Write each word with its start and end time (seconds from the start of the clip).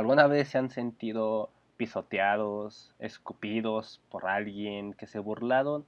¿Alguna 0.00 0.28
vez 0.28 0.48
se 0.48 0.56
han 0.56 0.70
sentido 0.70 1.50
pisoteados, 1.76 2.94
escupidos 3.00 4.00
por 4.08 4.26
alguien 4.26 4.94
que 4.94 5.06
se 5.06 5.18
burlaron 5.18 5.84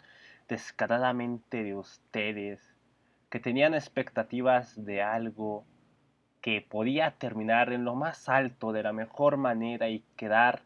descaradamente 0.50 1.62
de 1.62 1.74
ustedes, 1.74 2.60
que 3.30 3.40
tenían 3.40 3.72
expectativas 3.72 4.84
de 4.84 5.00
algo 5.00 5.64
que 6.42 6.60
podía 6.60 7.12
terminar 7.12 7.72
en 7.72 7.86
lo 7.86 7.94
más 7.94 8.28
alto 8.28 8.72
de 8.72 8.82
la 8.82 8.92
mejor 8.92 9.38
manera 9.38 9.88
y 9.88 10.04
quedar 10.14 10.60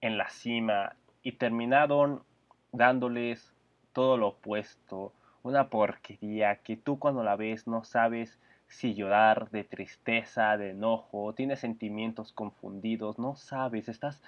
en 0.00 0.16
la 0.16 0.28
cima 0.28 0.94
y 1.24 1.32
terminaron 1.32 2.22
dándoles 2.70 3.52
todo 3.92 4.16
lo 4.16 4.28
opuesto, 4.28 5.12
una 5.42 5.68
porquería 5.68 6.54
que 6.62 6.76
tú 6.76 7.00
cuando 7.00 7.24
la 7.24 7.34
ves 7.34 7.66
no 7.66 7.82
sabes 7.82 8.38
si 8.68 8.94
llorar 8.94 9.50
de 9.50 9.64
tristeza, 9.64 10.56
de 10.56 10.70
enojo, 10.70 11.32
tienes 11.34 11.60
sentimientos 11.60 12.32
confundidos, 12.32 13.18
no 13.18 13.34
sabes, 13.36 13.88
estás 13.88 14.22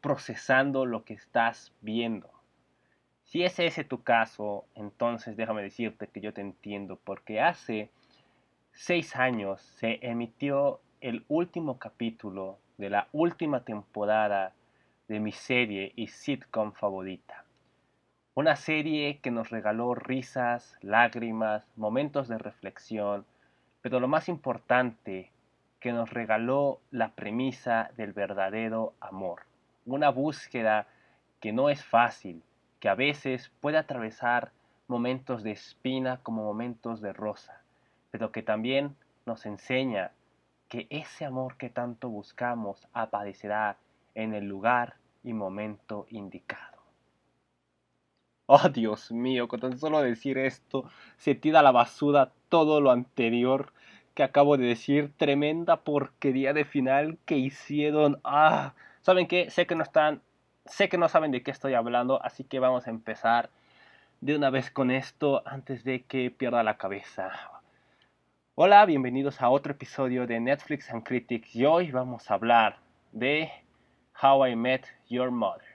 procesando 0.00 0.86
lo 0.86 1.04
que 1.04 1.14
estás 1.14 1.72
viendo. 1.80 2.30
Si 3.24 3.42
es 3.42 3.58
ese 3.58 3.82
tu 3.82 4.02
caso, 4.02 4.66
entonces 4.74 5.36
déjame 5.36 5.62
decirte 5.62 6.06
que 6.06 6.20
yo 6.20 6.32
te 6.32 6.42
entiendo, 6.42 6.98
porque 7.02 7.40
hace 7.40 7.90
seis 8.72 9.16
años 9.16 9.60
se 9.60 9.98
emitió 10.02 10.80
el 11.00 11.24
último 11.28 11.78
capítulo 11.78 12.58
de 12.78 12.90
la 12.90 13.08
última 13.12 13.64
temporada 13.64 14.52
de 15.08 15.18
mi 15.18 15.32
serie 15.32 15.92
y 15.96 16.08
sitcom 16.08 16.72
favorita. 16.72 17.44
Una 18.34 18.54
serie 18.54 19.18
que 19.18 19.30
nos 19.30 19.50
regaló 19.50 19.94
risas, 19.94 20.76
lágrimas, 20.82 21.64
momentos 21.76 22.28
de 22.28 22.38
reflexión, 22.38 23.24
pero 23.86 24.00
lo 24.00 24.08
más 24.08 24.28
importante, 24.28 25.30
que 25.78 25.92
nos 25.92 26.10
regaló 26.10 26.80
la 26.90 27.10
premisa 27.10 27.92
del 27.96 28.12
verdadero 28.12 28.94
amor. 28.98 29.42
Una 29.84 30.08
búsqueda 30.08 30.88
que 31.38 31.52
no 31.52 31.70
es 31.70 31.84
fácil, 31.84 32.42
que 32.80 32.88
a 32.88 32.96
veces 32.96 33.52
puede 33.60 33.78
atravesar 33.78 34.50
momentos 34.88 35.44
de 35.44 35.52
espina 35.52 36.18
como 36.24 36.42
momentos 36.42 37.00
de 37.00 37.12
rosa 37.12 37.62
pero 38.10 38.32
que 38.32 38.42
también 38.42 38.96
nos 39.26 39.44
enseña 39.44 40.10
que 40.68 40.86
ese 40.88 41.26
amor 41.26 41.58
que 41.58 41.68
tanto 41.68 42.08
buscamos 42.08 42.88
aparecerá 42.94 43.76
en 44.14 44.32
el 44.32 44.46
lugar 44.46 44.96
y 45.22 45.34
momento 45.34 46.06
indicado. 46.08 46.78
Oh 48.46 48.70
Dios 48.70 49.12
mío, 49.12 49.48
con 49.48 49.60
tan 49.60 49.78
solo 49.78 50.00
decir 50.00 50.38
esto, 50.38 50.88
se 51.18 51.34
tira 51.34 51.60
la 51.62 51.72
basura 51.72 52.32
todo 52.48 52.80
lo 52.80 52.90
anterior 52.90 53.72
que 54.14 54.22
acabo 54.22 54.56
de 54.56 54.66
decir. 54.66 55.12
Tremenda 55.16 55.78
porquería 55.78 56.52
de 56.52 56.64
final 56.64 57.18
que 57.26 57.36
hicieron. 57.36 58.18
Ah, 58.24 58.74
¿saben 59.02 59.26
qué? 59.26 59.50
Sé 59.50 59.66
que 59.66 59.74
no 59.74 59.82
están, 59.82 60.22
sé 60.64 60.88
que 60.88 60.98
no 60.98 61.08
saben 61.08 61.30
de 61.30 61.42
qué 61.42 61.50
estoy 61.50 61.74
hablando, 61.74 62.22
así 62.24 62.44
que 62.44 62.58
vamos 62.58 62.86
a 62.86 62.90
empezar 62.90 63.50
de 64.20 64.34
una 64.34 64.50
vez 64.50 64.70
con 64.70 64.90
esto 64.90 65.42
antes 65.46 65.84
de 65.84 66.02
que 66.02 66.30
pierda 66.30 66.62
la 66.62 66.78
cabeza. 66.78 67.30
Hola, 68.54 68.86
bienvenidos 68.86 69.42
a 69.42 69.50
otro 69.50 69.72
episodio 69.72 70.26
de 70.26 70.40
Netflix 70.40 70.90
and 70.90 71.02
Critics 71.02 71.54
y 71.54 71.66
hoy 71.66 71.90
vamos 71.90 72.30
a 72.30 72.34
hablar 72.34 72.78
de 73.12 73.50
How 74.22 74.46
I 74.46 74.56
Met 74.56 74.86
Your 75.10 75.30
Mother. 75.30 75.65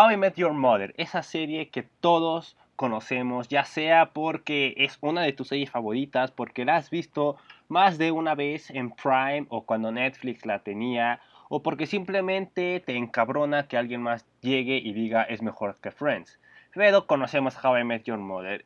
How 0.00 0.10
I 0.10 0.16
Met 0.16 0.36
Your 0.36 0.54
Mother, 0.54 0.94
esa 0.96 1.22
serie 1.22 1.68
que 1.68 1.82
todos 1.82 2.56
conocemos, 2.74 3.48
ya 3.48 3.64
sea 3.64 4.14
porque 4.14 4.72
es 4.78 4.96
una 5.02 5.20
de 5.20 5.34
tus 5.34 5.48
series 5.48 5.70
favoritas, 5.70 6.30
porque 6.30 6.64
la 6.64 6.76
has 6.76 6.88
visto 6.88 7.36
más 7.68 7.98
de 7.98 8.10
una 8.10 8.34
vez 8.34 8.70
en 8.70 8.92
Prime 8.92 9.44
o 9.50 9.66
cuando 9.66 9.92
Netflix 9.92 10.46
la 10.46 10.60
tenía, 10.60 11.20
o 11.50 11.62
porque 11.62 11.84
simplemente 11.84 12.80
te 12.80 12.96
encabrona 12.96 13.68
que 13.68 13.76
alguien 13.76 14.00
más 14.00 14.24
llegue 14.40 14.78
y 14.78 14.94
diga 14.94 15.22
es 15.22 15.42
mejor 15.42 15.76
que 15.82 15.90
Friends. 15.90 16.40
Pero 16.72 17.06
conocemos 17.06 17.62
How 17.62 17.80
I 17.80 17.84
Met 17.84 18.04
Your 18.04 18.16
Mother. 18.16 18.64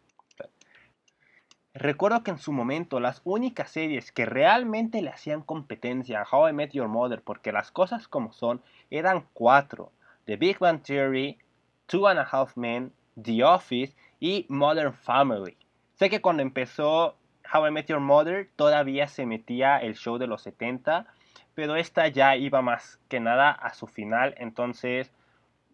Recuerdo 1.72 2.22
que 2.22 2.30
en 2.30 2.38
su 2.38 2.52
momento 2.52 3.00
las 3.00 3.22
únicas 3.24 3.70
series 3.70 4.12
que 4.12 4.24
realmente 4.24 5.02
le 5.02 5.10
hacían 5.10 5.42
competencia 5.42 6.20
a 6.20 6.26
How 6.30 6.50
I 6.50 6.52
Met 6.52 6.70
Your 6.74 6.86
Mother, 6.86 7.22
porque 7.22 7.50
las 7.50 7.72
cosas 7.72 8.06
como 8.06 8.32
son, 8.32 8.62
eran 8.88 9.26
cuatro. 9.32 9.90
The 10.26 10.36
Big 10.36 10.58
Bang 10.58 10.80
Theory, 10.80 11.38
Two 11.86 12.06
and 12.06 12.18
a 12.18 12.24
Half 12.24 12.56
Men, 12.56 12.92
The 13.22 13.42
Office 13.42 13.94
y 14.20 14.46
Modern 14.48 14.94
Family. 14.94 15.56
Sé 15.98 16.10
que 16.10 16.20
cuando 16.20 16.42
empezó 16.42 17.16
How 17.52 17.66
I 17.66 17.70
Met 17.70 17.86
Your 17.88 18.00
Mother 18.00 18.48
todavía 18.56 19.06
se 19.08 19.26
metía 19.26 19.78
el 19.78 19.94
show 19.94 20.18
de 20.18 20.26
los 20.26 20.42
70, 20.42 21.06
pero 21.54 21.76
esta 21.76 22.08
ya 22.08 22.36
iba 22.36 22.62
más 22.62 22.98
que 23.08 23.20
nada 23.20 23.50
a 23.50 23.74
su 23.74 23.86
final, 23.86 24.34
entonces 24.38 25.12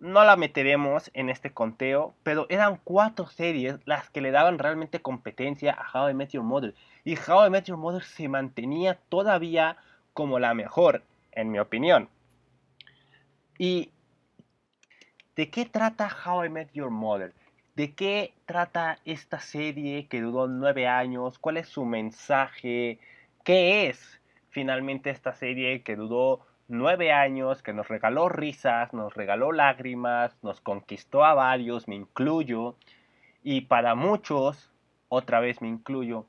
no 0.01 0.25
la 0.25 0.37
meteremos 0.37 1.11
en 1.15 1.29
este 1.29 1.53
conteo, 1.53 2.15
pero 2.23 2.47
eran 2.49 2.81
cuatro 2.83 3.27
series 3.27 3.79
las 3.85 4.11
que 4.11 4.23
le 4.23 4.31
daban 4.31 4.59
realmente 4.59 5.01
competencia 5.01 5.73
a 5.73 5.87
How 5.93 6.11
I 6.11 6.15
Met 6.15 6.31
Your 6.31 6.43
Mother. 6.43 6.75
Y 7.05 7.17
How 7.17 7.47
I 7.47 7.51
Met 7.51 7.67
Your 7.67 7.79
Mother 7.79 8.03
se 8.03 8.29
mantenía 8.29 8.99
todavía 9.09 9.77
como 10.15 10.39
la 10.39 10.55
mejor, 10.55 11.05
en 11.33 11.51
mi 11.51 11.59
opinión. 11.59 12.09
Y 13.59 13.91
¿De 15.41 15.49
qué 15.49 15.65
trata 15.65 16.15
How 16.27 16.45
I 16.45 16.49
Met 16.51 16.71
Your 16.75 16.91
Mother? 16.91 17.33
¿De 17.75 17.95
qué 17.95 18.35
trata 18.45 18.99
esta 19.07 19.41
serie 19.41 20.07
que 20.07 20.21
duró 20.21 20.47
nueve 20.49 20.87
años? 20.87 21.39
¿Cuál 21.39 21.57
es 21.57 21.67
su 21.67 21.87
mensaje? 21.87 22.99
¿Qué 23.43 23.89
es 23.89 24.21
finalmente 24.51 25.09
esta 25.09 25.33
serie 25.33 25.81
que 25.81 25.97
duró 25.97 26.41
nueve 26.69 27.11
años, 27.11 27.63
que 27.63 27.73
nos 27.73 27.89
regaló 27.89 28.29
risas, 28.29 28.93
nos 28.93 29.15
regaló 29.15 29.51
lágrimas, 29.51 30.37
nos 30.43 30.61
conquistó 30.61 31.25
a 31.25 31.33
varios, 31.33 31.89
me 31.89 31.95
incluyo, 31.95 32.77
y 33.43 33.63
para 33.63 33.95
muchos, 33.95 34.71
otra 35.09 35.41
vez 35.41 35.63
me 35.63 35.69
incluyo, 35.69 36.27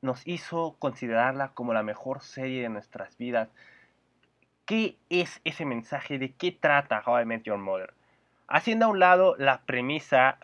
nos 0.00 0.26
hizo 0.26 0.74
considerarla 0.78 1.48
como 1.48 1.74
la 1.74 1.82
mejor 1.82 2.22
serie 2.22 2.62
de 2.62 2.70
nuestras 2.70 3.18
vidas. 3.18 3.50
¿Qué 4.64 4.96
es 5.10 5.42
ese 5.44 5.66
mensaje? 5.66 6.18
¿De 6.18 6.32
qué 6.32 6.50
trata 6.50 7.02
How 7.04 7.20
I 7.20 7.26
Met 7.26 7.42
Your 7.42 7.58
Mother? 7.58 7.97
Haciendo 8.50 8.86
a 8.86 8.88
un 8.88 8.98
lado 8.98 9.36
la 9.36 9.60
premisa 9.66 10.38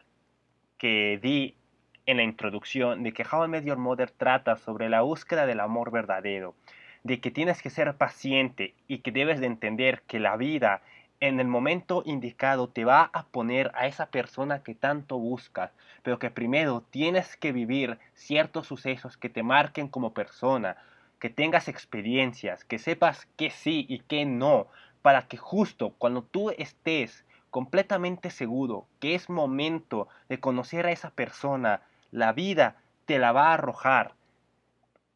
que 0.76 1.18
di 1.22 1.56
en 2.04 2.18
la 2.18 2.22
introducción 2.22 3.02
de 3.02 3.14
que 3.14 3.24
How 3.24 3.46
I 3.46 3.48
Met 3.48 3.76
Mother 3.78 4.10
trata 4.10 4.56
sobre 4.56 4.90
la 4.90 5.00
búsqueda 5.00 5.46
del 5.46 5.58
amor 5.58 5.90
verdadero, 5.90 6.54
de 7.02 7.22
que 7.22 7.30
tienes 7.30 7.62
que 7.62 7.70
ser 7.70 7.96
paciente 7.96 8.74
y 8.88 8.98
que 8.98 9.10
debes 9.10 9.40
de 9.40 9.46
entender 9.46 10.02
que 10.02 10.20
la 10.20 10.36
vida 10.36 10.82
en 11.20 11.40
el 11.40 11.48
momento 11.48 12.02
indicado 12.04 12.68
te 12.68 12.84
va 12.84 13.08
a 13.14 13.24
poner 13.24 13.70
a 13.74 13.86
esa 13.86 14.10
persona 14.10 14.62
que 14.62 14.74
tanto 14.74 15.16
buscas, 15.18 15.72
pero 16.02 16.18
que 16.18 16.30
primero 16.30 16.82
tienes 16.90 17.38
que 17.38 17.52
vivir 17.52 17.98
ciertos 18.12 18.66
sucesos 18.66 19.16
que 19.16 19.30
te 19.30 19.42
marquen 19.42 19.88
como 19.88 20.12
persona, 20.12 20.76
que 21.18 21.30
tengas 21.30 21.68
experiencias, 21.68 22.64
que 22.64 22.78
sepas 22.78 23.26
que 23.38 23.48
sí 23.48 23.86
y 23.88 24.00
que 24.00 24.26
no, 24.26 24.66
para 25.00 25.22
que 25.22 25.38
justo 25.38 25.94
cuando 25.96 26.22
tú 26.22 26.50
estés 26.50 27.23
completamente 27.54 28.30
seguro 28.30 28.88
que 28.98 29.14
es 29.14 29.30
momento 29.30 30.08
de 30.28 30.40
conocer 30.40 30.86
a 30.86 30.90
esa 30.90 31.10
persona, 31.10 31.82
la 32.10 32.32
vida 32.32 32.74
te 33.04 33.20
la 33.20 33.30
va 33.30 33.50
a 33.50 33.54
arrojar. 33.54 34.16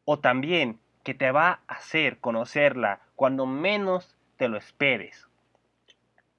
O 0.05 0.19
también 0.19 0.79
que 1.03 1.13
te 1.13 1.31
va 1.31 1.59
a 1.67 1.73
hacer 1.73 2.19
conocerla 2.19 3.01
cuando 3.17 3.45
menos 3.45 4.15
te 4.37 4.47
lo 4.47 4.55
esperes. 4.55 5.27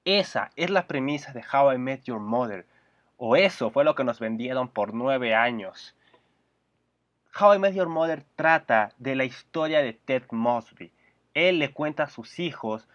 Esa 0.06 0.52
es 0.56 0.70
la 0.70 0.86
premisa 0.86 1.34
de 1.34 1.44
How 1.52 1.74
I 1.74 1.76
Met 1.76 2.04
Your 2.04 2.20
Mother. 2.20 2.64
O 3.18 3.36
eso 3.36 3.70
fue 3.70 3.84
lo 3.84 3.94
que 3.94 4.02
nos 4.02 4.20
vendieron 4.20 4.68
por 4.68 4.94
nueve 4.94 5.34
años. 5.34 5.94
How 7.38 7.56
I 7.56 7.58
Met 7.58 7.74
Your 7.74 7.90
Mother 7.90 8.24
trata 8.36 8.94
de 8.96 9.16
la 9.16 9.24
historia 9.24 9.82
de 9.82 9.92
Ted 9.92 10.22
Mosby. 10.30 10.94
Él 11.34 11.58
le 11.58 11.74
cuenta 11.74 12.04
a 12.04 12.08
sus 12.08 12.38
hijos 12.38 12.88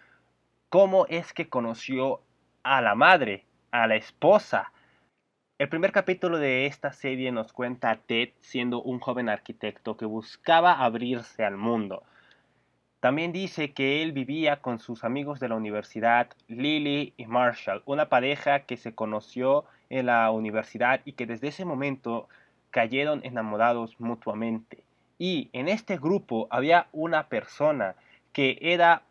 cómo 0.70 1.06
es 1.06 1.32
que 1.32 1.48
conoció 1.48 2.25
a 2.66 2.80
la 2.80 2.96
madre, 2.96 3.44
a 3.70 3.86
la 3.86 3.94
esposa. 3.94 4.72
El 5.56 5.68
primer 5.68 5.92
capítulo 5.92 6.36
de 6.36 6.66
esta 6.66 6.92
serie 6.92 7.30
nos 7.30 7.52
cuenta 7.52 7.92
a 7.92 7.96
Ted 7.96 8.30
siendo 8.40 8.82
un 8.82 8.98
joven 8.98 9.28
arquitecto 9.28 9.96
que 9.96 10.04
buscaba 10.04 10.72
abrirse 10.72 11.44
al 11.44 11.56
mundo. 11.56 12.02
También 12.98 13.30
dice 13.32 13.72
que 13.72 14.02
él 14.02 14.10
vivía 14.10 14.56
con 14.56 14.80
sus 14.80 15.04
amigos 15.04 15.38
de 15.38 15.48
la 15.48 15.54
universidad, 15.54 16.28
Lily 16.48 17.14
y 17.16 17.26
Marshall, 17.26 17.82
una 17.86 18.08
pareja 18.08 18.60
que 18.60 18.76
se 18.76 18.96
conoció 18.96 19.64
en 19.88 20.06
la 20.06 20.28
universidad 20.32 21.02
y 21.04 21.12
que 21.12 21.26
desde 21.26 21.48
ese 21.48 21.64
momento 21.64 22.28
cayeron 22.72 23.20
enamorados 23.24 24.00
mutuamente. 24.00 24.82
Y 25.18 25.50
en 25.52 25.68
este 25.68 25.98
grupo 25.98 26.48
había 26.50 26.88
una 26.90 27.28
persona 27.28 27.94
que 28.32 28.58
era 28.60 29.02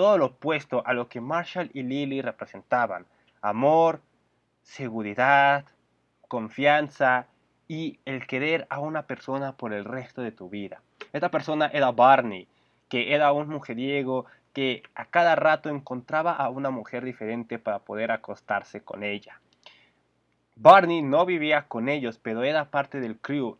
todo 0.00 0.16
lo 0.16 0.24
opuesto 0.24 0.82
a 0.86 0.94
lo 0.94 1.10
que 1.10 1.20
Marshall 1.20 1.70
y 1.74 1.82
Lily 1.82 2.22
representaban. 2.22 3.04
Amor, 3.42 4.00
seguridad, 4.62 5.66
confianza 6.26 7.26
y 7.68 7.98
el 8.06 8.26
querer 8.26 8.66
a 8.70 8.78
una 8.78 9.02
persona 9.02 9.58
por 9.58 9.74
el 9.74 9.84
resto 9.84 10.22
de 10.22 10.32
tu 10.32 10.48
vida. 10.48 10.80
Esta 11.12 11.30
persona 11.30 11.66
era 11.66 11.92
Barney, 11.92 12.48
que 12.88 13.14
era 13.14 13.30
un 13.32 13.50
mujeriego 13.50 14.24
que 14.54 14.82
a 14.94 15.04
cada 15.04 15.36
rato 15.36 15.68
encontraba 15.68 16.32
a 16.32 16.48
una 16.48 16.70
mujer 16.70 17.04
diferente 17.04 17.58
para 17.58 17.80
poder 17.80 18.10
acostarse 18.10 18.80
con 18.80 19.02
ella. 19.02 19.38
Barney 20.56 21.02
no 21.02 21.26
vivía 21.26 21.68
con 21.68 21.90
ellos, 21.90 22.18
pero 22.18 22.42
era 22.42 22.70
parte 22.70 23.00
del 23.00 23.18
crew. 23.18 23.58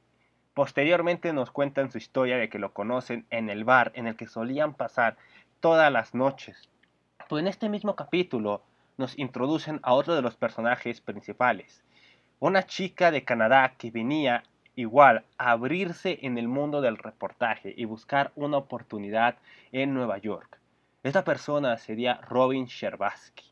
Posteriormente 0.54 1.34
nos 1.34 1.50
cuentan 1.50 1.90
su 1.90 1.98
historia 1.98 2.38
de 2.38 2.48
que 2.48 2.58
lo 2.58 2.72
conocen 2.72 3.26
en 3.28 3.50
el 3.50 3.64
bar 3.64 3.92
en 3.94 4.06
el 4.06 4.16
que 4.16 4.26
solían 4.26 4.72
pasar 4.72 5.18
todas 5.60 5.92
las 5.92 6.14
noches. 6.14 6.68
Pues 7.28 7.42
en 7.42 7.46
este 7.46 7.68
mismo 7.68 7.94
capítulo 7.94 8.62
nos 8.96 9.18
introducen 9.18 9.80
a 9.82 9.92
otro 9.94 10.14
de 10.14 10.22
los 10.22 10.36
personajes 10.36 11.00
principales, 11.00 11.82
una 12.38 12.64
chica 12.64 13.10
de 13.10 13.24
Canadá 13.24 13.74
que 13.78 13.90
venía 13.90 14.42
igual 14.74 15.24
a 15.38 15.52
abrirse 15.52 16.18
en 16.22 16.38
el 16.38 16.48
mundo 16.48 16.80
del 16.80 16.96
reportaje 16.96 17.74
y 17.76 17.84
buscar 17.84 18.32
una 18.34 18.56
oportunidad 18.56 19.36
en 19.72 19.94
Nueva 19.94 20.18
York. 20.18 20.58
Esta 21.02 21.24
persona 21.24 21.76
sería 21.76 22.20
Robin 22.28 22.66
Sherbatsky 22.66 23.50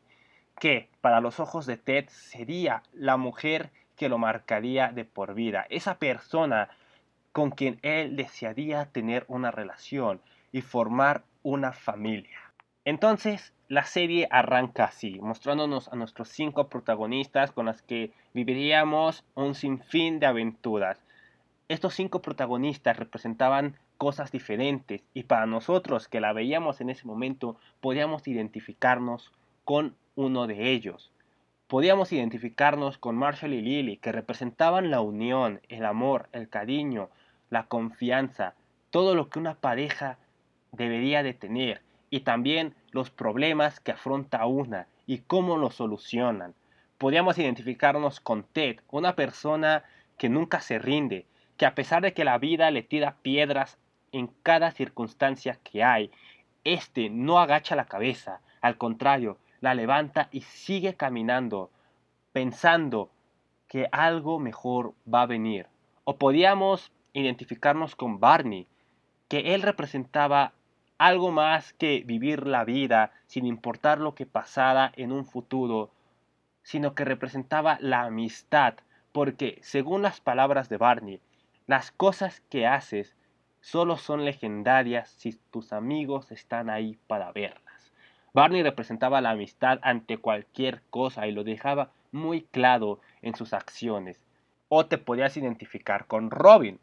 que 0.59 0.89
para 1.01 1.21
los 1.21 1.39
ojos 1.39 1.65
de 1.65 1.77
Ted 1.77 2.09
sería 2.09 2.83
la 2.93 3.17
mujer 3.17 3.71
que 3.95 4.09
lo 4.09 4.17
marcaría 4.17 4.91
de 4.91 5.05
por 5.05 5.33
vida, 5.33 5.65
esa 5.69 5.97
persona 5.97 6.69
con 7.31 7.51
quien 7.51 7.79
él 7.81 8.15
desearía 8.15 8.85
tener 8.85 9.25
una 9.27 9.51
relación 9.51 10.21
y 10.51 10.61
formar 10.61 11.23
una 11.43 11.73
familia. 11.73 12.37
Entonces, 12.85 13.53
la 13.67 13.83
serie 13.83 14.27
arranca 14.31 14.85
así, 14.85 15.19
mostrándonos 15.21 15.89
a 15.89 15.95
nuestros 15.95 16.29
cinco 16.29 16.69
protagonistas 16.69 17.51
con 17.51 17.67
los 17.67 17.81
que 17.81 18.11
viviríamos 18.33 19.23
un 19.35 19.53
sinfín 19.53 20.19
de 20.19 20.25
aventuras. 20.25 21.03
Estos 21.67 21.93
cinco 21.93 22.21
protagonistas 22.21 22.97
representaban 22.97 23.77
cosas 23.97 24.31
diferentes 24.31 25.03
y 25.13 25.23
para 25.23 25.45
nosotros 25.45 26.07
que 26.07 26.21
la 26.21 26.33
veíamos 26.33 26.81
en 26.81 26.89
ese 26.89 27.05
momento 27.05 27.57
podíamos 27.79 28.27
identificarnos 28.27 29.31
con 29.65 29.95
uno 30.15 30.47
de 30.47 30.71
ellos. 30.71 31.11
Podíamos 31.67 32.11
identificarnos 32.11 32.97
con 32.97 33.15
Marshall 33.15 33.53
y 33.53 33.61
Lily, 33.61 33.97
que 33.97 34.11
representaban 34.11 34.89
la 34.89 35.01
unión, 35.01 35.61
el 35.69 35.85
amor, 35.85 36.27
el 36.31 36.49
cariño, 36.49 37.09
la 37.51 37.67
confianza, 37.67 38.55
todo 38.89 39.13
lo 39.13 39.29
que 39.29 39.37
una 39.37 39.53
pareja 39.53 40.17
debería 40.71 41.23
de 41.23 41.33
tener, 41.33 41.81
y 42.09 42.21
también 42.21 42.75
los 42.91 43.09
problemas 43.09 43.79
que 43.79 43.91
afronta 43.91 44.45
una 44.45 44.87
y 45.05 45.19
cómo 45.19 45.57
los 45.57 45.75
solucionan. 45.75 46.55
Podíamos 46.97 47.37
identificarnos 47.37 48.19
con 48.19 48.43
Ted, 48.43 48.81
una 48.91 49.15
persona 49.15 49.83
que 50.17 50.29
nunca 50.29 50.59
se 50.61 50.79
rinde, 50.79 51.25
que 51.57 51.65
a 51.65 51.75
pesar 51.75 52.01
de 52.01 52.13
que 52.13 52.25
la 52.25 52.37
vida 52.37 52.71
le 52.71 52.83
tira 52.83 53.15
piedras 53.21 53.77
en 54.11 54.27
cada 54.43 54.71
circunstancia 54.71 55.57
que 55.63 55.83
hay, 55.83 56.11
este 56.63 57.09
no 57.09 57.39
agacha 57.39 57.75
la 57.75 57.85
cabeza, 57.85 58.41
al 58.61 58.77
contrario, 58.77 59.37
la 59.61 59.73
levanta 59.73 60.29
y 60.31 60.41
sigue 60.41 60.95
caminando, 60.95 61.69
pensando 62.33 63.09
que 63.67 63.87
algo 63.91 64.39
mejor 64.39 64.93
va 65.11 65.23
a 65.23 65.27
venir. 65.27 65.67
O 66.03 66.17
podíamos 66.17 66.91
identificarnos 67.13 67.95
con 67.95 68.19
Barney, 68.19 68.67
que 69.27 69.53
él 69.53 69.61
representaba 69.61 70.53
algo 70.99 71.31
más 71.31 71.73
que 71.73 72.03
vivir 72.05 72.45
la 72.45 72.65
vida 72.65 73.11
sin 73.25 73.45
importar 73.45 73.99
lo 73.99 74.13
que 74.13 74.25
pasara 74.25 74.91
en 74.95 75.11
un 75.11 75.25
futuro, 75.25 75.89
sino 76.61 76.93
que 76.93 77.05
representaba 77.05 77.77
la 77.79 78.03
amistad, 78.03 78.75
porque 79.11 79.57
según 79.63 80.01
las 80.01 80.19
palabras 80.19 80.69
de 80.69 80.77
Barney, 80.77 81.21
las 81.67 81.91
cosas 81.91 82.41
que 82.49 82.67
haces 82.67 83.15
solo 83.61 83.97
son 83.97 84.25
legendarias 84.25 85.09
si 85.09 85.33
tus 85.51 85.73
amigos 85.73 86.31
están 86.31 86.69
ahí 86.69 86.99
para 87.07 87.31
verlas. 87.31 87.93
Barney 88.33 88.61
representaba 88.61 89.21
la 89.21 89.31
amistad 89.31 89.79
ante 89.81 90.17
cualquier 90.17 90.81
cosa 90.89 91.27
y 91.27 91.31
lo 91.31 91.43
dejaba 91.43 91.91
muy 92.11 92.41
claro 92.41 92.99
en 93.21 93.35
sus 93.35 93.53
acciones. 93.53 94.19
O 94.67 94.85
te 94.85 94.97
podías 94.97 95.35
identificar 95.37 96.05
con 96.05 96.29
Robin, 96.29 96.79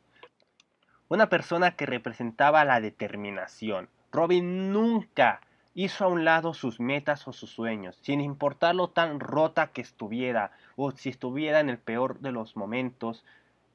una 1.09 1.29
persona 1.29 1.77
que 1.77 1.87
representaba 1.87 2.65
la 2.65 2.81
determinación. 2.81 3.89
Robin 4.13 4.73
nunca 4.73 5.41
hizo 5.75 6.05
a 6.05 6.09
un 6.09 6.25
lado 6.25 6.55
sus 6.55 6.81
metas 6.81 7.29
o 7.29 7.33
sus 7.33 7.51
sueños, 7.51 7.99
sin 8.01 8.21
importar 8.21 8.75
lo 8.75 8.89
tan 8.89 9.21
rota 9.21 9.69
que 9.69 9.83
estuviera 9.83 10.53
o 10.77 10.91
si 10.93 11.11
estuviera 11.11 11.61
en 11.61 11.69
el 11.69 11.79
peor 11.79 12.21
de 12.21 12.33
los 12.33 12.57
momentos, 12.57 13.25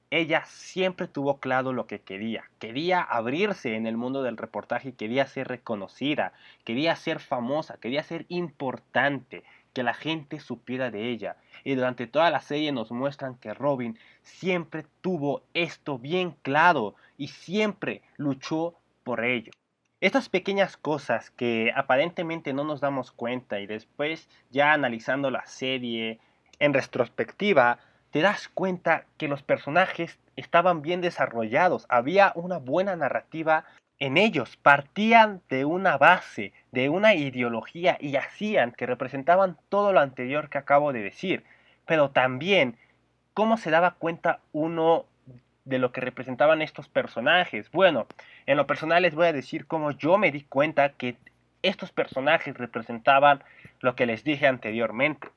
ella 0.10 0.44
siempre 0.46 1.08
tuvo 1.08 1.40
claro 1.40 1.72
lo 1.74 1.88
que 1.88 2.02
quería. 2.02 2.44
Quería 2.60 3.02
abrirse 3.02 3.76
en 3.76 3.88
el 3.88 3.98
mundo 3.98 4.24
del 4.24 4.36
reportaje, 4.36 4.94
quería 4.94 5.26
ser 5.26 5.48
reconocida, 5.48 6.34
quería 6.66 6.96
ser 6.96 7.20
famosa, 7.20 7.78
quería 7.78 8.04
ser 8.04 8.26
importante, 8.28 9.44
que 9.74 9.84
la 9.84 9.94
gente 9.94 10.40
supiera 10.40 10.92
de 10.92 11.10
ella. 11.10 11.38
Y 11.64 11.76
durante 11.76 12.08
toda 12.08 12.30
la 12.30 12.42
serie 12.42 12.72
nos 12.72 12.92
muestran 12.92 13.36
que 13.36 13.54
Robin 13.54 13.98
siempre 14.22 14.86
tuvo 15.02 15.44
esto 15.54 15.98
bien 15.98 16.36
claro 16.42 16.96
y 17.18 17.30
siempre 17.30 18.02
luchó 18.18 18.76
por 19.04 19.24
ello. 19.24 19.52
Estas 20.02 20.30
pequeñas 20.30 20.78
cosas 20.78 21.30
que 21.30 21.72
aparentemente 21.76 22.54
no 22.54 22.64
nos 22.64 22.82
damos 22.82 23.12
cuenta 23.12 23.60
y 23.60 23.68
después 23.68 24.28
ya 24.50 24.74
analizando 24.74 25.30
la 25.30 25.46
serie 25.46 26.20
en 26.58 26.74
retrospectiva, 26.74 27.78
te 28.10 28.22
das 28.22 28.48
cuenta 28.48 29.06
que 29.18 29.28
los 29.28 29.44
personajes 29.44 30.18
estaban 30.36 30.82
bien 30.82 31.02
desarrollados, 31.02 31.86
había 31.88 32.32
una 32.34 32.58
buena 32.58 32.96
narrativa 32.96 33.66
en 34.00 34.18
ellos, 34.18 34.58
partían 34.58 35.44
de 35.50 35.66
una 35.66 36.00
base, 36.00 36.52
de 36.72 36.90
una 36.90 37.14
ideología 37.14 37.98
y 38.00 38.16
hacían 38.16 38.72
que 38.72 38.88
representaban 38.88 39.56
todo 39.70 39.94
lo 39.94 40.00
anterior 40.00 40.50
que 40.50 40.58
acabo 40.58 40.94
de 40.94 41.04
decir, 41.04 41.44
pero 41.86 42.10
también 42.10 42.76
cómo 43.36 43.56
se 43.58 43.70
daba 43.70 43.92
cuenta 43.92 44.40
uno 44.52 45.06
de 45.66 45.80
lo 45.80 45.92
que 45.92 46.02
representaban 46.02 46.62
estos 46.62 46.88
personajes. 46.88 47.72
Bueno, 47.72 48.08
en 48.46 48.58
lo 48.58 48.68
personal 48.68 49.04
les 49.04 49.16
voy 49.16 49.28
a 49.28 49.34
decir 49.34 49.68
cómo 49.68 49.92
yo 49.92 50.18
me 50.18 50.32
di 50.32 50.44
cuenta 50.44 50.90
que 50.90 51.16
estos 51.62 51.92
personajes 51.92 52.58
representaban 52.58 53.44
lo 53.80 53.96
que 53.96 54.06
les 54.06 54.24
dije 54.24 54.48
anteriormente. 54.48 55.28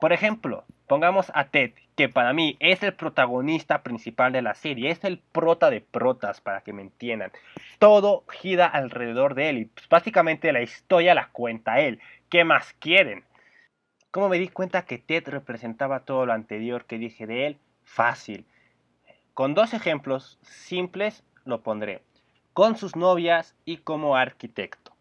Por 0.00 0.12
ejemplo, 0.12 0.64
pongamos 0.86 1.30
a 1.34 1.44
Ted, 1.48 1.72
que 1.96 2.08
para 2.08 2.32
mí 2.32 2.56
es 2.60 2.82
el 2.84 2.94
protagonista 2.94 3.82
principal 3.82 4.32
de 4.32 4.42
la 4.42 4.54
serie, 4.54 4.90
es 4.90 5.02
el 5.02 5.18
prota 5.18 5.70
de 5.70 5.80
protas, 5.80 6.40
para 6.40 6.60
que 6.60 6.72
me 6.72 6.82
entiendan. 6.82 7.32
Todo 7.80 8.24
gira 8.30 8.66
alrededor 8.66 9.34
de 9.34 9.50
él 9.50 9.58
y 9.58 9.64
pues, 9.64 9.88
básicamente 9.88 10.52
la 10.52 10.62
historia 10.62 11.14
la 11.14 11.28
cuenta 11.30 11.80
él. 11.80 12.00
¿Qué 12.30 12.44
más 12.44 12.74
quieren? 12.78 13.24
¿Cómo 14.12 14.28
me 14.28 14.38
di 14.38 14.48
cuenta 14.48 14.86
que 14.86 14.98
Ted 14.98 15.26
representaba 15.26 16.00
todo 16.00 16.24
lo 16.24 16.32
anterior 16.32 16.84
que 16.84 16.98
dije 16.98 17.26
de 17.26 17.46
él? 17.46 17.58
Fácil. 17.84 18.46
Con 19.38 19.54
dos 19.54 19.72
ejemplos 19.72 20.36
simples 20.42 21.22
lo 21.44 21.62
pondré. 21.62 22.02
Con 22.54 22.76
sus 22.76 22.96
novias 22.96 23.54
y 23.64 23.76
como 23.76 24.16
arquitecto. 24.16 24.96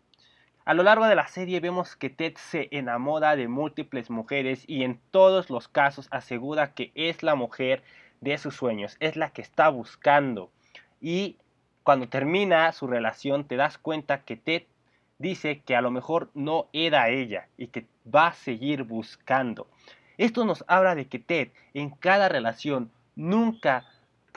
A 0.64 0.76
lo 0.76 0.84
largo 0.84 1.08
de 1.08 1.16
la 1.16 1.26
serie 1.26 1.60
vemos 1.60 1.96
que 1.96 2.12
Ted 2.12 2.36
se 2.36 2.68
enamora 2.70 3.36
de 3.36 3.48
múltiples 3.48 4.12
mujeres 4.12 4.64
y 4.68 4.84
en 4.84 5.00
todos 5.10 5.50
los 5.50 5.68
casos 5.68 6.08
asegura 6.12 6.76
que 6.76 6.92
es 6.94 7.24
la 7.24 7.34
mujer 7.34 7.82
de 8.22 8.38
sus 8.38 8.56
sueños, 8.56 8.96
es 9.00 9.16
la 9.16 9.32
que 9.32 9.42
está 9.42 9.70
buscando. 9.70 10.52
Y 11.02 11.38
cuando 11.82 12.08
termina 12.08 12.72
su 12.74 12.86
relación 12.86 13.44
te 13.44 13.56
das 13.56 13.80
cuenta 13.80 14.22
que 14.22 14.38
Ted 14.38 14.66
dice 15.18 15.64
que 15.66 15.76
a 15.76 15.82
lo 15.82 15.90
mejor 15.90 16.30
no 16.36 16.68
era 16.74 17.10
ella 17.10 17.48
y 17.58 17.70
que 17.70 17.88
va 18.06 18.28
a 18.28 18.34
seguir 18.36 18.84
buscando. 18.84 19.66
Esto 20.20 20.46
nos 20.46 20.64
habla 20.68 20.94
de 20.94 21.08
que 21.08 21.18
Ted 21.18 21.50
en 21.74 21.90
cada 21.90 22.30
relación 22.30 22.92
nunca 23.16 23.88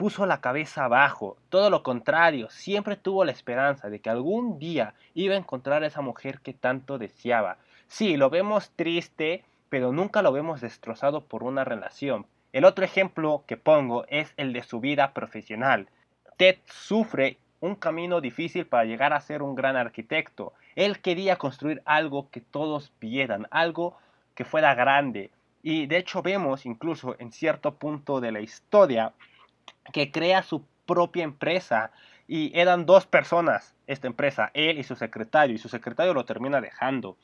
puso 0.01 0.25
la 0.25 0.41
cabeza 0.41 0.85
abajo, 0.85 1.37
todo 1.49 1.69
lo 1.69 1.83
contrario, 1.83 2.49
siempre 2.49 2.95
tuvo 2.95 3.23
la 3.23 3.31
esperanza 3.31 3.87
de 3.87 3.99
que 3.99 4.09
algún 4.09 4.57
día 4.57 4.95
iba 5.13 5.35
a 5.35 5.37
encontrar 5.37 5.83
a 5.83 5.85
esa 5.85 6.01
mujer 6.01 6.39
que 6.39 6.53
tanto 6.53 6.97
deseaba. 6.97 7.57
Sí, 7.87 8.17
lo 8.17 8.31
vemos 8.31 8.71
triste, 8.75 9.45
pero 9.69 9.91
nunca 9.91 10.23
lo 10.23 10.31
vemos 10.31 10.59
destrozado 10.59 11.25
por 11.25 11.43
una 11.43 11.65
relación. 11.65 12.25
El 12.51 12.65
otro 12.65 12.83
ejemplo 12.83 13.43
que 13.45 13.57
pongo 13.57 14.05
es 14.07 14.33
el 14.37 14.53
de 14.53 14.63
su 14.63 14.79
vida 14.79 15.13
profesional. 15.13 15.87
Ted 16.35 16.57
sufre 16.65 17.37
un 17.59 17.75
camino 17.75 18.21
difícil 18.21 18.65
para 18.65 18.85
llegar 18.85 19.13
a 19.13 19.21
ser 19.21 19.43
un 19.43 19.53
gran 19.53 19.75
arquitecto. 19.75 20.53
Él 20.75 20.97
quería 20.97 21.35
construir 21.35 21.83
algo 21.85 22.27
que 22.31 22.41
todos 22.41 22.91
vieran, 22.99 23.45
algo 23.51 23.95
que 24.33 24.45
fuera 24.45 24.73
grande. 24.73 25.29
Y 25.61 25.85
de 25.85 25.97
hecho 25.97 26.23
vemos 26.23 26.65
incluso 26.65 27.15
en 27.19 27.31
cierto 27.31 27.75
punto 27.75 28.19
de 28.19 28.31
la 28.31 28.41
historia 28.41 29.13
que 29.91 30.11
crea 30.11 30.43
su 30.43 30.63
propia 30.85 31.23
empresa 31.23 31.91
y 32.27 32.51
eran 32.57 32.85
dos 32.85 33.05
personas 33.05 33.75
esta 33.87 34.07
empresa, 34.07 34.51
él 34.53 34.79
y 34.79 34.83
su 34.83 34.95
secretario, 34.95 35.55
y 35.55 35.59
su 35.59 35.69
secretario 35.69 36.13
lo 36.13 36.25
termina 36.25 36.61
dejando. 36.61 37.17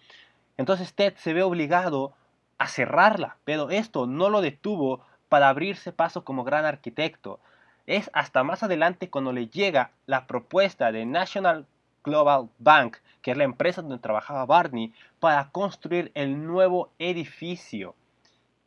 Entonces 0.57 0.93
Ted 0.93 1.13
se 1.17 1.33
ve 1.33 1.43
obligado 1.43 2.13
a 2.57 2.67
cerrarla, 2.67 3.37
pero 3.45 3.69
esto 3.69 4.07
no 4.07 4.29
lo 4.29 4.41
detuvo 4.41 5.05
para 5.29 5.49
abrirse 5.49 5.91
paso 5.91 6.23
como 6.23 6.43
gran 6.43 6.65
arquitecto. 6.65 7.39
Es 7.85 8.09
hasta 8.13 8.43
más 8.43 8.63
adelante 8.63 9.09
cuando 9.09 9.31
le 9.31 9.47
llega 9.47 9.91
la 10.07 10.27
propuesta 10.27 10.91
de 10.91 11.05
National 11.05 11.65
Global 12.03 12.49
Bank, 12.59 12.97
que 13.21 13.31
es 13.31 13.37
la 13.37 13.43
empresa 13.43 13.81
donde 13.81 13.99
trabajaba 13.99 14.45
Barney, 14.45 14.93
para 15.19 15.49
construir 15.51 16.11
el 16.15 16.45
nuevo 16.45 16.89
edificio. 16.99 17.95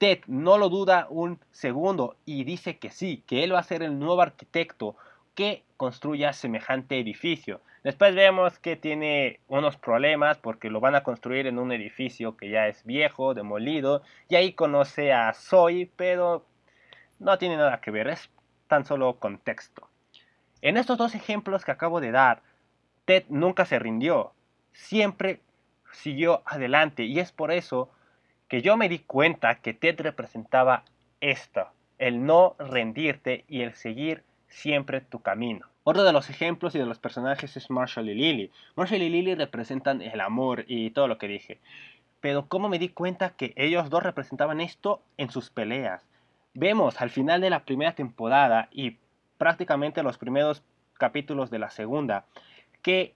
Ted 0.01 0.21
no 0.29 0.57
lo 0.57 0.71
duda 0.71 1.07
un 1.11 1.39
segundo 1.51 2.17
y 2.25 2.45
dice 2.45 2.79
que 2.79 2.89
sí, 2.89 3.23
que 3.27 3.45
él 3.45 3.53
va 3.53 3.59
a 3.59 3.65
ser 3.65 3.83
el 3.83 3.99
nuevo 3.99 4.23
arquitecto 4.23 4.97
que 5.35 5.63
construya 5.77 6.33
semejante 6.33 6.99
edificio. 6.99 7.61
Después 7.85 8.15
vemos 8.15 8.59
que 8.59 8.77
tiene 8.77 9.41
unos 9.47 9.77
problemas 9.77 10.39
porque 10.39 10.71
lo 10.71 10.81
van 10.81 10.95
a 10.95 11.03
construir 11.03 11.47
en 11.47 11.59
un 11.59 11.71
edificio 11.71 12.39
que 12.39 12.49
ya 12.49 12.67
es 12.67 12.83
viejo, 12.87 13.35
demolido, 13.35 14.03
y 14.31 14.37
ahí 14.37 14.55
conoce 14.55 15.13
a 15.13 15.35
Zoe, 15.35 15.91
pero 15.97 16.47
no 17.19 17.37
tiene 17.37 17.59
nada 17.59 17.83
que 17.83 17.91
ver, 17.91 18.09
es 18.09 18.31
tan 18.69 18.87
solo 18.87 19.19
contexto. 19.19 19.87
En 20.63 20.79
estos 20.79 20.97
dos 20.97 21.15
ejemplos 21.15 21.63
que 21.63 21.73
acabo 21.73 22.01
de 22.01 22.11
dar, 22.11 22.41
Ted 23.05 23.25
nunca 23.29 23.67
se 23.67 23.79
rindió, 23.79 24.33
siempre 24.73 25.41
siguió 25.93 26.41
adelante 26.47 27.05
y 27.05 27.21
es 27.21 27.33
por 27.33 27.53
eso 27.53 27.91
que 28.51 28.63
yo 28.63 28.77
me 28.77 28.89
di 28.89 28.99
cuenta 28.99 29.55
que 29.55 29.75
Ted 29.75 30.01
representaba 30.01 30.83
esto, 31.21 31.69
el 31.99 32.27
no 32.27 32.57
rendirte 32.59 33.45
y 33.47 33.63
el 33.63 33.75
seguir 33.75 34.25
siempre 34.49 35.01
tu 35.01 35.21
camino. 35.23 35.69
Otro 35.85 36.03
de 36.03 36.13
los 36.13 36.29
ejemplos 36.31 36.75
y 36.75 36.81
de 36.81 36.85
los 36.85 36.99
personajes 36.99 37.57
es 37.57 37.71
Marshall 37.71 38.11
y 38.11 38.15
Lily. 38.15 38.51
Marshall 38.75 39.03
y 39.03 39.09
Lily 39.09 39.37
representan 39.37 40.03
el 40.03 40.21
amor 40.21 40.65
y 40.67 40.91
todo 40.91 41.07
lo 41.07 41.17
que 41.17 41.29
dije. 41.29 41.61
Pero 42.21 42.49
cómo 42.49 42.69
me 42.69 42.81
di 42.81 42.89
cuenta 42.89 43.31
que 43.31 43.55
ellos 43.55 43.89
dos 43.89 44.03
representaban 44.03 44.61
esto 44.61 45.01
en 45.17 45.31
sus 45.31 45.49
peleas. 45.51 46.05
Vemos 46.53 47.01
al 47.01 47.11
final 47.11 47.41
de 47.41 47.51
la 47.51 47.65
primera 47.65 47.95
temporada 47.95 48.69
y 48.73 48.97
prácticamente 49.39 50.03
los 50.03 50.19
primeros 50.19 50.65
capítulos 50.95 51.51
de 51.51 51.61
la 51.61 51.71
segunda 51.71 52.25
que 52.83 53.15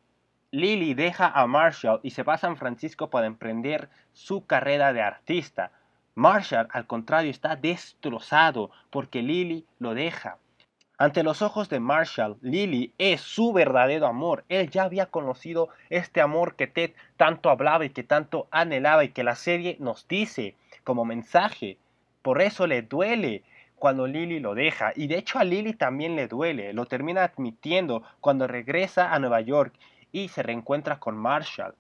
Lily 0.55 0.95
deja 0.95 1.27
a 1.27 1.49
Marshall 1.49 1.99
y 2.05 2.11
se 2.11 2.23
va 2.23 2.35
a 2.35 2.39
San 2.39 2.57
Francisco 2.57 3.11
para 3.11 3.27
emprender 3.27 3.89
su 4.13 4.47
carrera 4.47 4.93
de 4.93 5.03
artista. 5.03 5.73
Marshall, 6.15 6.69
al 6.71 6.87
contrario, 6.87 7.33
está 7.33 7.57
destrozado 7.57 8.71
porque 8.91 9.21
Lily 9.21 9.67
lo 9.81 9.95
deja. 9.95 10.39
Ante 10.97 11.25
los 11.25 11.43
ojos 11.43 11.69
de 11.71 11.81
Marshall, 11.81 12.37
Lily 12.41 12.95
es 12.99 13.21
su 13.21 13.53
verdadero 13.53 14.07
amor. 14.07 14.45
Él 14.49 14.71
ya 14.71 14.85
había 14.85 15.07
conocido 15.07 15.71
este 15.91 16.21
amor 16.21 16.55
que 16.55 16.69
Ted 16.69 16.93
tanto 17.17 17.51
hablaba 17.51 17.85
y 17.85 17.91
que 17.91 18.05
tanto 18.05 18.47
anhelaba 18.53 19.03
y 19.03 19.09
que 19.09 19.25
la 19.25 19.35
serie 19.35 19.77
nos 19.81 20.07
dice 20.07 20.55
como 20.85 21.05
mensaje. 21.05 21.79
Por 22.23 22.41
eso 22.41 22.69
le 22.69 22.83
duele 22.83 23.43
cuando 23.75 24.07
Lily 24.07 24.39
lo 24.39 24.55
deja. 24.55 24.93
Y 24.95 25.09
de 25.09 25.19
hecho 25.19 25.41
a 25.41 25.45
Lily 25.45 25.73
también 25.73 26.15
le 26.15 26.29
duele. 26.29 26.73
Lo 26.75 26.87
termina 26.87 27.25
admitiendo 27.25 28.05
cuando 28.21 28.47
regresa 28.47 29.13
a 29.13 29.19
Nueva 29.19 29.41
York 29.41 29.75
y 30.15 30.29
se 30.29 30.45
reencuentra 30.45 31.01
con 31.01 31.17
Marshall. 31.17 31.75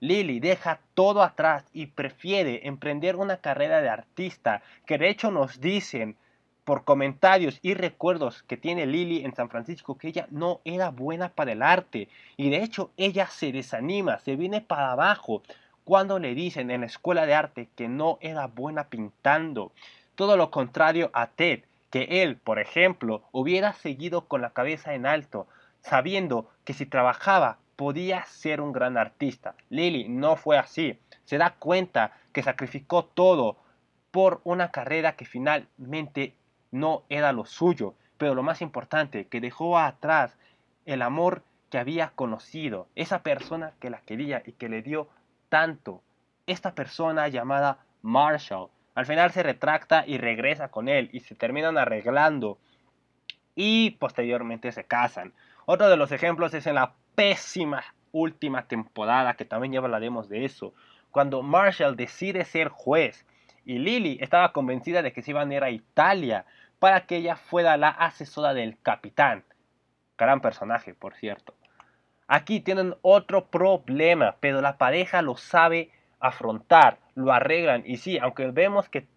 Lily 0.00 0.38
deja 0.40 0.78
todo 0.94 1.22
atrás 1.22 1.64
y 1.72 1.86
prefiere 1.86 2.68
emprender 2.68 3.16
una 3.16 3.38
carrera 3.38 3.80
de 3.80 3.88
artista 3.88 4.62
que 4.86 4.98
de 4.98 5.08
hecho 5.08 5.30
nos 5.30 5.60
dicen 5.60 6.16
por 6.64 6.84
comentarios 6.84 7.58
y 7.62 7.72
recuerdos 7.72 8.42
que 8.42 8.58
tiene 8.58 8.84
Lily 8.84 9.24
en 9.24 9.34
San 9.34 9.48
Francisco 9.48 9.96
que 9.96 10.08
ella 10.08 10.28
no 10.30 10.60
era 10.66 10.90
buena 10.90 11.30
para 11.30 11.52
el 11.52 11.62
arte 11.62 12.08
y 12.36 12.50
de 12.50 12.62
hecho 12.62 12.90
ella 12.98 13.26
se 13.26 13.52
desanima, 13.52 14.18
se 14.20 14.36
viene 14.36 14.60
para 14.60 14.92
abajo 14.92 15.42
cuando 15.84 16.18
le 16.18 16.34
dicen 16.34 16.70
en 16.70 16.82
la 16.82 16.86
escuela 16.86 17.24
de 17.24 17.32
arte 17.32 17.70
que 17.74 17.88
no 17.88 18.18
era 18.20 18.48
buena 18.48 18.84
pintando. 18.84 19.72
Todo 20.14 20.36
lo 20.36 20.50
contrario 20.50 21.10
a 21.14 21.28
Ted, 21.28 21.62
que 21.90 22.22
él, 22.22 22.36
por 22.36 22.58
ejemplo, 22.58 23.22
hubiera 23.32 23.72
seguido 23.72 24.26
con 24.26 24.42
la 24.42 24.50
cabeza 24.50 24.92
en 24.92 25.06
alto, 25.06 25.46
sabiendo 25.80 26.50
que 26.64 26.74
si 26.74 26.84
trabajaba 26.84 27.56
podía 27.78 28.24
ser 28.24 28.60
un 28.60 28.72
gran 28.72 28.96
artista. 28.96 29.54
Lily 29.70 30.08
no 30.08 30.34
fue 30.34 30.58
así. 30.58 30.98
Se 31.24 31.38
da 31.38 31.50
cuenta 31.50 32.10
que 32.32 32.42
sacrificó 32.42 33.04
todo 33.04 33.56
por 34.10 34.40
una 34.42 34.72
carrera 34.72 35.14
que 35.14 35.24
finalmente 35.24 36.34
no 36.72 37.04
era 37.08 37.30
lo 37.30 37.44
suyo, 37.44 37.94
pero 38.16 38.34
lo 38.34 38.42
más 38.42 38.62
importante, 38.62 39.28
que 39.28 39.40
dejó 39.40 39.78
atrás 39.78 40.36
el 40.86 41.02
amor 41.02 41.44
que 41.70 41.78
había 41.78 42.10
conocido, 42.16 42.88
esa 42.96 43.22
persona 43.22 43.74
que 43.78 43.90
la 43.90 44.00
quería 44.00 44.42
y 44.44 44.54
que 44.54 44.68
le 44.68 44.82
dio 44.82 45.08
tanto. 45.48 46.02
Esta 46.48 46.74
persona 46.74 47.28
llamada 47.28 47.78
Marshall. 48.02 48.70
Al 48.96 49.06
final 49.06 49.30
se 49.30 49.44
retracta 49.44 50.02
y 50.04 50.18
regresa 50.18 50.66
con 50.66 50.88
él 50.88 51.10
y 51.12 51.20
se 51.20 51.36
terminan 51.36 51.78
arreglando 51.78 52.58
y 53.54 53.90
posteriormente 53.90 54.72
se 54.72 54.82
casan. 54.82 55.32
Otro 55.64 55.88
de 55.88 55.96
los 55.96 56.10
ejemplos 56.10 56.52
es 56.54 56.66
en 56.66 56.74
la 56.74 56.94
pésima 57.18 57.82
última 58.12 58.68
temporada, 58.68 59.34
que 59.34 59.44
también 59.44 59.72
ya 59.72 59.80
hablaremos 59.80 60.28
de 60.28 60.44
eso, 60.44 60.72
cuando 61.10 61.42
Marshall 61.42 61.96
decide 61.96 62.44
ser 62.44 62.68
juez 62.68 63.26
y 63.64 63.80
Lily 63.80 64.18
estaba 64.20 64.52
convencida 64.52 65.02
de 65.02 65.12
que 65.12 65.22
se 65.22 65.32
iban 65.32 65.50
a 65.50 65.54
ir 65.56 65.64
a 65.64 65.70
Italia 65.70 66.46
para 66.78 67.06
que 67.06 67.16
ella 67.16 67.34
fuera 67.34 67.76
la 67.76 67.88
asesora 67.88 68.54
del 68.54 68.80
capitán. 68.80 69.42
Gran 70.16 70.40
personaje, 70.40 70.94
por 70.94 71.16
cierto. 71.16 71.54
Aquí 72.28 72.60
tienen 72.60 72.94
otro 73.02 73.46
problema, 73.46 74.36
pero 74.38 74.60
la 74.60 74.78
pareja 74.78 75.20
lo 75.20 75.36
sabe 75.36 75.90
afrontar, 76.20 77.00
lo 77.16 77.32
arreglan. 77.32 77.82
Y 77.84 77.96
sí, 77.96 78.18
aunque 78.18 78.52
vemos 78.52 78.88
que 78.88 79.08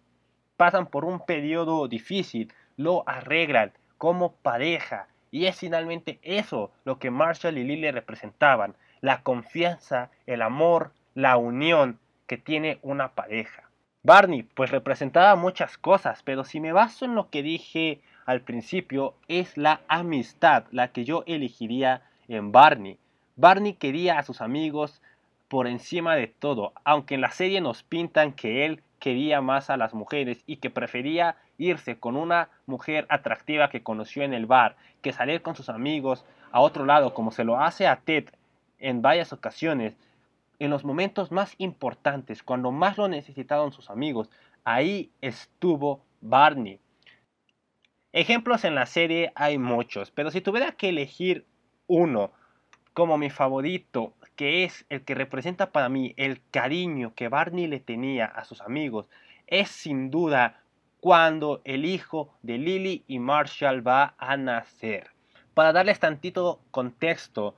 pasan 0.56 0.86
por 0.86 1.04
un 1.04 1.24
periodo 1.24 1.86
difícil, 1.86 2.52
lo 2.76 3.08
arreglan 3.08 3.72
como 3.96 4.32
pareja. 4.32 5.06
Y 5.32 5.46
es 5.46 5.58
finalmente 5.58 6.20
eso 6.22 6.70
lo 6.84 7.00
que 7.00 7.10
Marshall 7.10 7.58
y 7.58 7.64
Lily 7.64 7.90
representaban, 7.90 8.76
la 9.00 9.22
confianza, 9.22 10.10
el 10.26 10.42
amor, 10.42 10.92
la 11.14 11.36
unión 11.38 11.98
que 12.28 12.36
tiene 12.36 12.78
una 12.82 13.14
pareja. 13.14 13.68
Barney, 14.04 14.42
pues 14.42 14.70
representaba 14.70 15.34
muchas 15.34 15.78
cosas, 15.78 16.22
pero 16.22 16.44
si 16.44 16.60
me 16.60 16.72
baso 16.72 17.06
en 17.06 17.14
lo 17.14 17.30
que 17.30 17.42
dije 17.42 18.00
al 18.26 18.42
principio, 18.42 19.14
es 19.26 19.56
la 19.56 19.80
amistad 19.88 20.64
la 20.70 20.88
que 20.88 21.04
yo 21.04 21.24
elegiría 21.26 22.02
en 22.28 22.52
Barney. 22.52 22.98
Barney 23.36 23.72
quería 23.72 24.18
a 24.18 24.22
sus 24.22 24.40
amigos 24.40 25.00
por 25.48 25.66
encima 25.66 26.14
de 26.14 26.26
todo, 26.26 26.72
aunque 26.84 27.14
en 27.14 27.20
la 27.22 27.30
serie 27.30 27.60
nos 27.60 27.82
pintan 27.82 28.32
que 28.32 28.66
él 28.66 28.82
quería 28.98 29.40
más 29.40 29.70
a 29.70 29.76
las 29.76 29.94
mujeres 29.94 30.42
y 30.46 30.56
que 30.56 30.70
prefería 30.70 31.36
irse 31.62 31.98
con 31.98 32.16
una 32.16 32.48
mujer 32.66 33.06
atractiva 33.08 33.70
que 33.70 33.82
conoció 33.82 34.22
en 34.22 34.34
el 34.34 34.46
bar 34.46 34.76
que 35.00 35.12
salir 35.12 35.42
con 35.42 35.54
sus 35.54 35.68
amigos 35.68 36.24
a 36.50 36.60
otro 36.60 36.84
lado 36.84 37.14
como 37.14 37.30
se 37.30 37.44
lo 37.44 37.60
hace 37.60 37.86
a 37.86 37.96
Ted 37.96 38.28
en 38.78 39.00
varias 39.00 39.32
ocasiones, 39.32 39.96
en 40.58 40.70
los 40.70 40.84
momentos 40.84 41.30
más 41.30 41.54
importantes, 41.58 42.42
cuando 42.42 42.72
más 42.72 42.98
lo 42.98 43.08
necesitaron 43.08 43.72
sus 43.72 43.90
amigos, 43.90 44.28
ahí 44.64 45.10
estuvo 45.20 46.04
Barney. 46.20 46.80
Ejemplos 48.12 48.64
en 48.64 48.74
la 48.74 48.86
serie 48.86 49.32
hay 49.34 49.58
muchos, 49.58 50.10
pero 50.10 50.30
si 50.30 50.40
tuviera 50.40 50.72
que 50.72 50.90
elegir 50.90 51.46
uno 51.86 52.32
como 52.92 53.16
mi 53.18 53.30
favorito, 53.30 54.14
que 54.36 54.64
es 54.64 54.84
el 54.88 55.02
que 55.02 55.14
representa 55.14 55.72
para 55.72 55.88
mí 55.88 56.12
el 56.16 56.42
cariño 56.50 57.14
que 57.14 57.28
Barney 57.28 57.66
le 57.66 57.80
tenía 57.80 58.26
a 58.26 58.44
sus 58.44 58.60
amigos, 58.60 59.08
es 59.46 59.68
sin 59.68 60.10
duda 60.10 60.61
cuando 61.02 61.62
el 61.64 61.84
hijo 61.84 62.32
de 62.42 62.58
Lily 62.58 63.02
y 63.08 63.18
Marshall 63.18 63.84
va 63.84 64.14
a 64.18 64.36
nacer. 64.36 65.10
Para 65.52 65.72
darles 65.72 65.98
tantito 65.98 66.60
contexto, 66.70 67.56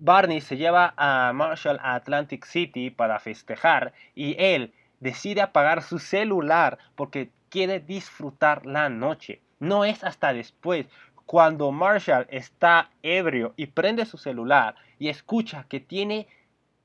Barney 0.00 0.40
se 0.40 0.56
lleva 0.56 0.92
a 0.96 1.32
Marshall 1.32 1.78
a 1.80 1.94
Atlantic 1.94 2.44
City 2.44 2.90
para 2.90 3.20
festejar 3.20 3.92
y 4.16 4.34
él 4.40 4.74
decide 4.98 5.40
apagar 5.40 5.84
su 5.84 6.00
celular 6.00 6.78
porque 6.96 7.30
quiere 7.48 7.78
disfrutar 7.78 8.66
la 8.66 8.88
noche. 8.88 9.40
No 9.60 9.84
es 9.84 10.02
hasta 10.02 10.32
después, 10.32 10.86
cuando 11.26 11.70
Marshall 11.70 12.26
está 12.28 12.90
ebrio 13.04 13.54
y 13.56 13.66
prende 13.66 14.04
su 14.04 14.18
celular 14.18 14.74
y 14.98 15.10
escucha 15.10 15.64
que 15.68 15.78
tiene 15.78 16.26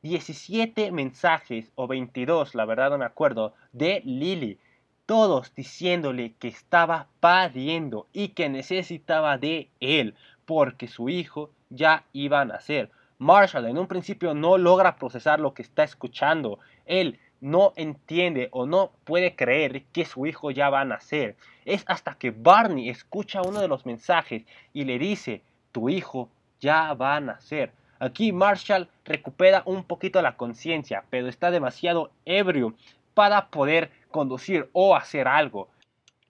17 0.03 0.91
mensajes 0.91 1.71
o 1.73 1.87
22, 1.87 2.53
la 2.53 2.65
verdad 2.65 2.91
no 2.91 2.99
me 2.99 3.05
acuerdo, 3.05 3.55
de 3.73 4.03
Lily. 4.05 4.59
Todos 5.05 5.53
diciéndole 5.53 6.33
que 6.39 6.47
estaba 6.47 7.07
pariendo 7.19 8.07
y 8.11 8.29
que 8.29 8.49
necesitaba 8.49 9.37
de 9.37 9.69
él 9.79 10.15
porque 10.45 10.87
su 10.87 11.09
hijo 11.09 11.51
ya 11.69 12.05
iba 12.13 12.41
a 12.41 12.45
nacer. 12.45 12.89
Marshall 13.17 13.65
en 13.65 13.77
un 13.77 13.87
principio 13.87 14.33
no 14.33 14.57
logra 14.57 14.95
procesar 14.97 15.39
lo 15.39 15.53
que 15.53 15.61
está 15.61 15.83
escuchando. 15.83 16.59
Él 16.85 17.19
no 17.39 17.73
entiende 17.75 18.49
o 18.51 18.65
no 18.65 18.91
puede 19.03 19.35
creer 19.35 19.83
que 19.93 20.05
su 20.05 20.25
hijo 20.25 20.51
ya 20.51 20.69
va 20.69 20.81
a 20.81 20.85
nacer. 20.85 21.35
Es 21.65 21.83
hasta 21.87 22.15
que 22.15 22.31
Barney 22.31 22.89
escucha 22.89 23.41
uno 23.41 23.61
de 23.61 23.67
los 23.67 23.85
mensajes 23.85 24.43
y 24.73 24.85
le 24.85 24.97
dice, 24.97 25.43
tu 25.71 25.89
hijo 25.89 26.29
ya 26.59 26.93
va 26.93 27.15
a 27.15 27.21
nacer. 27.21 27.71
Aquí 27.99 28.31
Marshall 28.31 28.89
recupera 29.05 29.63
un 29.65 29.83
poquito 29.83 30.21
la 30.21 30.35
conciencia, 30.35 31.05
pero 31.09 31.27
está 31.27 31.51
demasiado 31.51 32.11
ebrio 32.25 32.73
para 33.15 33.47
poder 33.47 33.89
conducir 34.11 34.69
o 34.73 34.95
hacer 34.95 35.27
algo. 35.27 35.69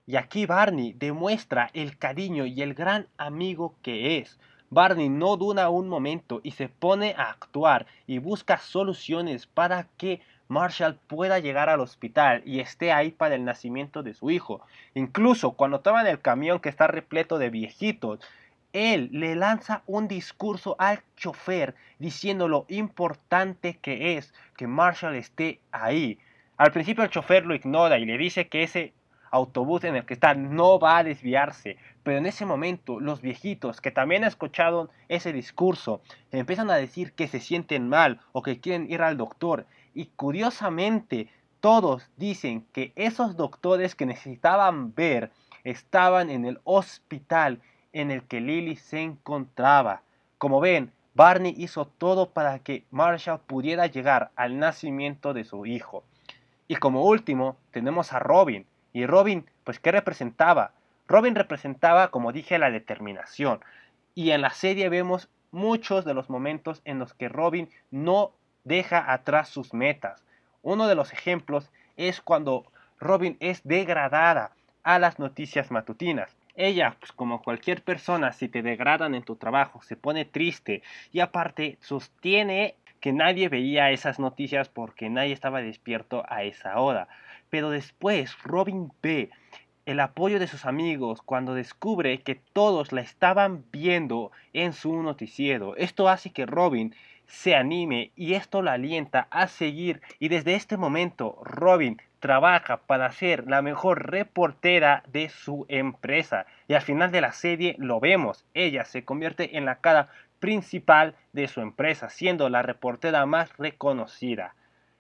Y 0.07 0.15
aquí 0.15 0.45
Barney 0.45 0.93
demuestra 0.93 1.69
el 1.73 1.97
cariño 1.97 2.45
y 2.45 2.61
el 2.61 2.73
gran 2.73 3.07
amigo 3.17 3.75
que 3.81 4.19
es. 4.19 4.39
Barney 4.69 5.09
no 5.09 5.35
duda 5.35 5.69
un 5.69 5.89
momento 5.89 6.39
y 6.43 6.51
se 6.51 6.69
pone 6.69 7.13
a 7.17 7.29
actuar 7.29 7.87
y 8.07 8.19
busca 8.19 8.57
soluciones 8.57 9.47
para 9.47 9.87
que 9.97 10.21
Marshall 10.47 10.99
pueda 11.07 11.39
llegar 11.39 11.69
al 11.69 11.79
hospital 11.79 12.43
y 12.45 12.59
esté 12.59 12.91
ahí 12.91 13.11
para 13.11 13.35
el 13.35 13.45
nacimiento 13.45 14.03
de 14.03 14.13
su 14.13 14.29
hijo. 14.29 14.61
Incluso 14.93 15.53
cuando 15.53 15.79
toman 15.79 16.05
el 16.07 16.21
camión 16.21 16.59
que 16.59 16.69
está 16.69 16.87
repleto 16.87 17.39
de 17.39 17.49
viejitos, 17.49 18.19
él 18.73 19.09
le 19.11 19.35
lanza 19.35 19.83
un 19.87 20.07
discurso 20.07 20.75
al 20.77 21.01
chofer 21.15 21.75
diciendo 21.97 22.47
lo 22.47 22.65
importante 22.67 23.79
que 23.81 24.17
es 24.17 24.33
que 24.57 24.67
Marshall 24.67 25.15
esté 25.15 25.61
ahí. 25.71 26.19
Al 26.57 26.71
principio 26.71 27.03
el 27.03 27.09
chofer 27.09 27.45
lo 27.45 27.53
ignora 27.53 27.97
y 27.99 28.05
le 28.05 28.17
dice 28.17 28.47
que 28.47 28.63
ese 28.63 28.93
autobús 29.29 29.83
en 29.83 29.97
el 29.97 30.05
que 30.05 30.13
está 30.13 30.35
no 30.35 30.79
va 30.79 30.99
a 30.99 31.03
desviarse. 31.03 31.75
Pero 32.01 32.17
en 32.17 32.25
ese 32.25 32.45
momento 32.45 33.01
los 33.01 33.21
viejitos 33.21 33.81
que 33.81 33.91
también 33.91 34.23
escucharon 34.23 34.89
ese 35.09 35.33
discurso 35.33 36.01
empiezan 36.31 36.71
a 36.71 36.75
decir 36.75 37.11
que 37.11 37.27
se 37.27 37.41
sienten 37.41 37.89
mal 37.89 38.21
o 38.31 38.41
que 38.41 38.61
quieren 38.61 38.89
ir 38.89 39.01
al 39.01 39.17
doctor. 39.17 39.65
Y 39.93 40.05
curiosamente 40.15 41.27
todos 41.59 42.09
dicen 42.15 42.65
que 42.71 42.93
esos 42.95 43.35
doctores 43.35 43.93
que 43.93 44.05
necesitaban 44.05 44.95
ver 44.95 45.31
estaban 45.65 46.29
en 46.29 46.45
el 46.45 46.61
hospital 46.63 47.59
en 47.91 48.11
el 48.11 48.23
que 48.23 48.39
Lily 48.39 48.77
se 48.77 49.01
encontraba. 49.01 50.03
Como 50.37 50.61
ven, 50.61 50.93
Barney 51.15 51.53
hizo 51.57 51.85
todo 51.85 52.29
para 52.29 52.59
que 52.59 52.85
Marshall 52.91 53.41
pudiera 53.45 53.87
llegar 53.87 54.31
al 54.37 54.57
nacimiento 54.57 55.33
de 55.33 55.43
su 55.43 55.65
hijo. 55.65 56.05
Y 56.67 56.75
como 56.75 57.03
último, 57.03 57.57
tenemos 57.71 58.13
a 58.13 58.19
Robin, 58.19 58.65
y 58.95 59.05
Robin, 59.05 59.45
pues, 59.65 59.79
¿qué 59.79 59.91
representaba? 59.91 60.71
Robin 61.07 61.35
representaba, 61.35 62.11
como 62.11 62.31
dije, 62.31 62.57
la 62.57 62.71
determinación. 62.71 63.59
Y 64.15 64.31
en 64.31 64.39
la 64.39 64.51
serie 64.51 64.87
vemos 64.87 65.29
muchos 65.51 66.05
de 66.05 66.13
los 66.13 66.29
momentos 66.29 66.81
en 66.85 66.99
los 66.99 67.13
que 67.13 67.27
Robin 67.27 67.69
no 67.91 68.31
deja 68.63 69.11
atrás 69.11 69.49
sus 69.49 69.73
metas. 69.73 70.23
Uno 70.61 70.87
de 70.87 70.95
los 70.95 71.11
ejemplos 71.11 71.71
es 71.97 72.21
cuando 72.21 72.71
Robin 72.97 73.35
es 73.41 73.61
degradada 73.65 74.51
a 74.83 74.97
las 74.97 75.19
noticias 75.19 75.71
matutinas. 75.71 76.37
Ella, 76.55 76.95
pues 76.97 77.11
como 77.11 77.41
cualquier 77.41 77.83
persona, 77.83 78.31
si 78.31 78.47
te 78.47 78.61
degradan 78.61 79.13
en 79.13 79.23
tu 79.23 79.35
trabajo, 79.35 79.81
se 79.81 79.97
pone 79.97 80.23
triste 80.23 80.83
y 81.11 81.19
aparte 81.19 81.77
sostiene 81.81 82.75
que 83.05 83.13
nadie 83.13 83.49
veía 83.49 83.91
esas 83.91 84.17
noticias 84.17 84.67
porque 84.67 85.11
nadie 85.11 85.31
estaba 85.31 85.61
despierto 85.61 86.23
a 86.27 86.41
esa 86.41 86.79
hora. 86.79 87.07
Pero 87.51 87.69
después 87.69 88.35
Robin 88.41 88.91
ve 89.03 89.29
el 89.85 89.99
apoyo 89.99 90.39
de 90.39 90.47
sus 90.47 90.65
amigos 90.65 91.21
cuando 91.21 91.53
descubre 91.53 92.23
que 92.23 92.33
todos 92.33 92.91
la 92.91 93.01
estaban 93.01 93.63
viendo 93.71 94.31
en 94.53 94.73
su 94.73 95.03
noticiero. 95.03 95.75
Esto 95.75 96.09
hace 96.09 96.31
que 96.31 96.47
Robin 96.47 96.95
se 97.27 97.55
anime 97.55 98.11
y 98.15 98.33
esto 98.33 98.63
la 98.63 98.73
alienta 98.73 99.27
a 99.29 99.45
seguir 99.45 100.01
y 100.17 100.29
desde 100.29 100.55
este 100.55 100.75
momento 100.75 101.37
Robin 101.43 102.01
trabaja 102.19 102.77
para 102.87 103.11
ser 103.11 103.45
la 103.47 103.61
mejor 103.61 104.09
reportera 104.09 105.03
de 105.05 105.29
su 105.29 105.67
empresa 105.69 106.47
y 106.67 106.73
al 106.73 106.81
final 106.81 107.11
de 107.11 107.21
la 107.21 107.33
serie 107.33 107.75
lo 107.77 107.99
vemos, 107.99 108.45
ella 108.55 108.83
se 108.83 109.05
convierte 109.05 109.57
en 109.57 109.65
la 109.65 109.75
cara 109.75 110.09
principal 110.45 111.15
de 111.33 111.47
su 111.47 111.59
empresa, 111.59 112.07
siendo 112.09 112.49
la 112.49 112.61
reportera 112.61 113.25
más 113.25 113.57
reconocida. 113.57 114.53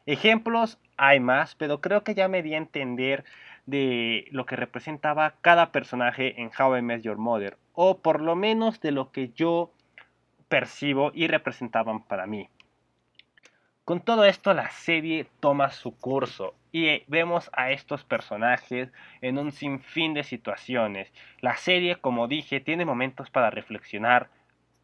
Ejemplos 0.07 0.79
hay 0.97 1.19
más, 1.19 1.53
pero 1.53 1.81
creo 1.81 2.03
que 2.03 2.15
ya 2.15 2.27
me 2.27 2.41
di 2.41 2.55
a 2.55 2.57
entender 2.57 3.23
de 3.67 4.27
lo 4.31 4.47
que 4.47 4.55
representaba 4.55 5.35
cada 5.41 5.71
personaje 5.71 6.41
en 6.41 6.49
How 6.57 6.77
I 6.77 6.81
Met 6.81 7.03
Your 7.03 7.19
Mother, 7.19 7.57
o 7.73 7.99
por 7.99 8.21
lo 8.21 8.35
menos 8.35 8.81
de 8.81 8.91
lo 8.91 9.11
que 9.11 9.29
yo 9.35 9.71
percibo 10.49 11.11
y 11.13 11.27
representaban 11.27 12.01
para 12.01 12.25
mí. 12.25 12.49
Con 13.83 14.01
todo 14.01 14.25
esto 14.25 14.51
la 14.55 14.71
serie 14.71 15.27
toma 15.39 15.69
su 15.69 15.95
curso 15.95 16.55
y 16.71 17.03
vemos 17.05 17.51
a 17.53 17.69
estos 17.69 18.03
personajes 18.03 18.89
en 19.21 19.37
un 19.37 19.51
sinfín 19.51 20.15
de 20.15 20.23
situaciones. 20.23 21.13
La 21.39 21.55
serie, 21.55 21.97
como 21.97 22.27
dije, 22.27 22.61
tiene 22.61 22.83
momentos 22.83 23.29
para 23.29 23.51
reflexionar, 23.51 24.27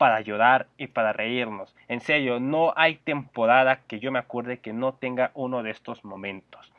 para 0.02 0.22
llorar 0.22 0.66
y 0.80 0.88
para 0.88 1.14
reírnos. 1.14 1.76
En 1.88 2.02
serio, 2.02 2.40
no 2.40 2.74
hay 2.76 2.96
temporada 2.96 3.82
que 3.88 4.00
yo 4.00 4.12
me 4.12 4.18
acuerde 4.18 4.58
que 4.58 4.74
no 4.74 4.94
tenga 4.94 5.30
uno 5.36 5.62
de 5.62 5.70
estos 5.70 6.04
momentos. 6.04 6.74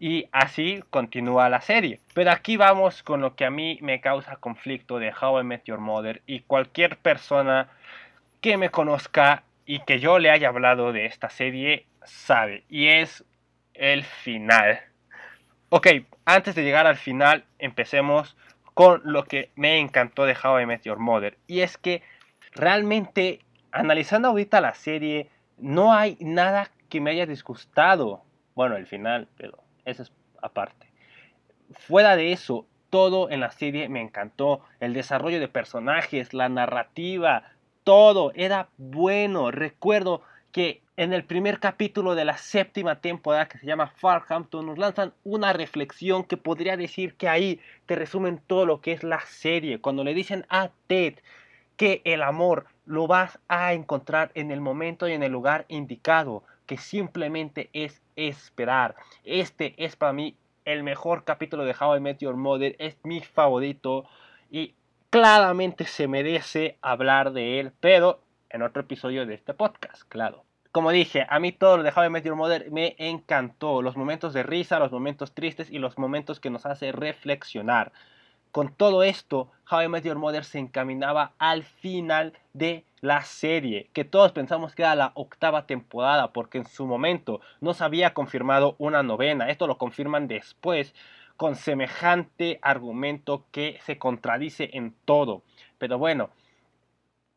Y 0.00 0.26
así 0.32 0.82
continúa 0.90 1.48
la 1.48 1.60
serie. 1.60 2.00
Pero 2.14 2.32
aquí 2.32 2.56
vamos 2.56 3.04
con 3.04 3.20
lo 3.20 3.36
que 3.36 3.44
a 3.44 3.50
mí 3.50 3.78
me 3.80 4.00
causa 4.00 4.34
conflicto 4.38 4.98
de 4.98 5.12
How 5.14 5.42
I 5.42 5.44
Met 5.44 5.62
Your 5.66 5.78
Mother 5.78 6.20
y 6.26 6.40
cualquier 6.40 6.96
persona 6.96 7.68
que 8.40 8.56
me 8.56 8.70
conozca 8.70 9.44
y 9.66 9.78
que 9.78 10.00
yo 10.00 10.18
le 10.18 10.30
haya 10.30 10.48
hablado 10.48 10.92
de 10.92 11.06
esta 11.06 11.30
serie 11.30 11.86
sabe. 12.02 12.64
Y 12.68 12.88
es 12.88 13.24
el 13.74 14.02
final. 14.02 14.80
Ok, 15.68 15.86
antes 16.24 16.56
de 16.56 16.64
llegar 16.64 16.88
al 16.88 16.96
final, 16.96 17.44
empecemos 17.60 18.36
con 18.74 19.00
lo 19.04 19.26
que 19.26 19.50
me 19.54 19.78
encantó 19.78 20.24
de 20.24 20.36
How 20.42 20.58
I 20.58 20.66
Met 20.66 20.82
Your 20.82 20.98
Mother. 20.98 21.38
Y 21.46 21.60
es 21.60 21.78
que 21.78 22.02
realmente, 22.54 23.40
analizando 23.72 24.28
ahorita 24.28 24.60
la 24.60 24.74
serie, 24.74 25.28
no 25.58 25.92
hay 25.92 26.16
nada 26.20 26.70
que 26.88 27.00
me 27.00 27.10
haya 27.10 27.26
disgustado. 27.26 28.22
Bueno, 28.54 28.76
el 28.76 28.86
final, 28.86 29.28
pero 29.36 29.58
eso 29.84 30.02
es 30.02 30.12
aparte. 30.42 30.86
Fuera 31.72 32.16
de 32.16 32.32
eso, 32.32 32.66
todo 32.90 33.30
en 33.30 33.40
la 33.40 33.50
serie 33.50 33.88
me 33.88 34.00
encantó. 34.00 34.60
El 34.80 34.94
desarrollo 34.94 35.40
de 35.40 35.48
personajes, 35.48 36.32
la 36.32 36.48
narrativa, 36.48 37.42
todo 37.82 38.32
era 38.34 38.68
bueno. 38.78 39.50
Recuerdo 39.50 40.22
que 40.52 40.82
en 40.96 41.12
el 41.12 41.24
primer 41.24 41.58
capítulo 41.58 42.14
de 42.14 42.24
la 42.24 42.36
séptima 42.36 43.00
temporada 43.00 43.48
que 43.48 43.58
se 43.58 43.66
llama 43.66 43.88
Farhampton 43.88 44.64
nos 44.64 44.78
lanzan 44.78 45.12
una 45.24 45.52
reflexión 45.52 46.22
que 46.22 46.36
podría 46.36 46.76
decir 46.76 47.16
que 47.16 47.28
ahí 47.28 47.60
te 47.86 47.96
resumen 47.96 48.40
todo 48.46 48.64
lo 48.64 48.80
que 48.80 48.92
es 48.92 49.02
la 49.02 49.20
serie. 49.22 49.80
Cuando 49.80 50.04
le 50.04 50.14
dicen 50.14 50.46
a 50.48 50.70
Ted 50.86 51.14
que 51.76 52.02
el 52.04 52.22
amor 52.22 52.66
lo 52.86 53.06
vas 53.06 53.38
a 53.48 53.72
encontrar 53.72 54.30
en 54.34 54.50
el 54.50 54.60
momento 54.60 55.08
y 55.08 55.12
en 55.12 55.22
el 55.22 55.32
lugar 55.32 55.64
indicado, 55.68 56.42
que 56.66 56.78
simplemente 56.78 57.70
es 57.72 58.02
esperar. 58.16 58.96
Este 59.24 59.74
es 59.78 59.96
para 59.96 60.12
mí 60.12 60.36
el 60.64 60.82
mejor 60.82 61.24
capítulo 61.24 61.64
de 61.64 61.74
How 61.78 61.96
I 61.96 62.00
Met 62.00 62.18
Your 62.18 62.36
Mother, 62.36 62.74
es 62.78 62.96
mi 63.02 63.20
favorito 63.20 64.06
y 64.50 64.74
claramente 65.10 65.84
se 65.84 66.08
merece 66.08 66.78
hablar 66.80 67.32
de 67.32 67.60
él, 67.60 67.72
pero 67.80 68.20
en 68.50 68.62
otro 68.62 68.82
episodio 68.82 69.26
de 69.26 69.34
este 69.34 69.52
podcast, 69.52 70.02
claro. 70.08 70.44
Como 70.72 70.90
dije, 70.90 71.26
a 71.28 71.38
mí 71.38 71.52
todo 71.52 71.76
lo 71.76 71.82
de 71.82 71.92
How 71.94 72.06
I 72.06 72.10
Met 72.10 72.24
Your 72.24 72.34
Mother 72.34 72.70
me 72.72 72.96
encantó. 72.98 73.80
Los 73.80 73.96
momentos 73.96 74.32
de 74.32 74.42
risa, 74.42 74.80
los 74.80 74.90
momentos 74.90 75.32
tristes 75.32 75.70
y 75.70 75.78
los 75.78 75.98
momentos 75.98 76.40
que 76.40 76.50
nos 76.50 76.66
hace 76.66 76.90
reflexionar. 76.90 77.92
Con 78.54 78.72
todo 78.72 79.02
esto, 79.02 79.50
How 79.68 79.82
I 79.82 79.88
Met 79.88 80.14
Mother 80.14 80.44
se 80.44 80.60
encaminaba 80.60 81.32
al 81.40 81.64
final 81.64 82.34
de 82.52 82.84
la 83.00 83.22
serie, 83.22 83.90
que 83.92 84.04
todos 84.04 84.30
pensamos 84.30 84.76
que 84.76 84.82
era 84.82 84.94
la 84.94 85.10
octava 85.16 85.66
temporada, 85.66 86.32
porque 86.32 86.58
en 86.58 86.64
su 86.64 86.86
momento 86.86 87.40
no 87.60 87.74
se 87.74 87.82
había 87.82 88.14
confirmado 88.14 88.76
una 88.78 89.02
novena. 89.02 89.50
Esto 89.50 89.66
lo 89.66 89.76
confirman 89.76 90.28
después 90.28 90.94
con 91.36 91.56
semejante 91.56 92.60
argumento 92.62 93.44
que 93.50 93.80
se 93.82 93.98
contradice 93.98 94.70
en 94.74 94.94
todo. 95.04 95.42
Pero 95.78 95.98
bueno, 95.98 96.30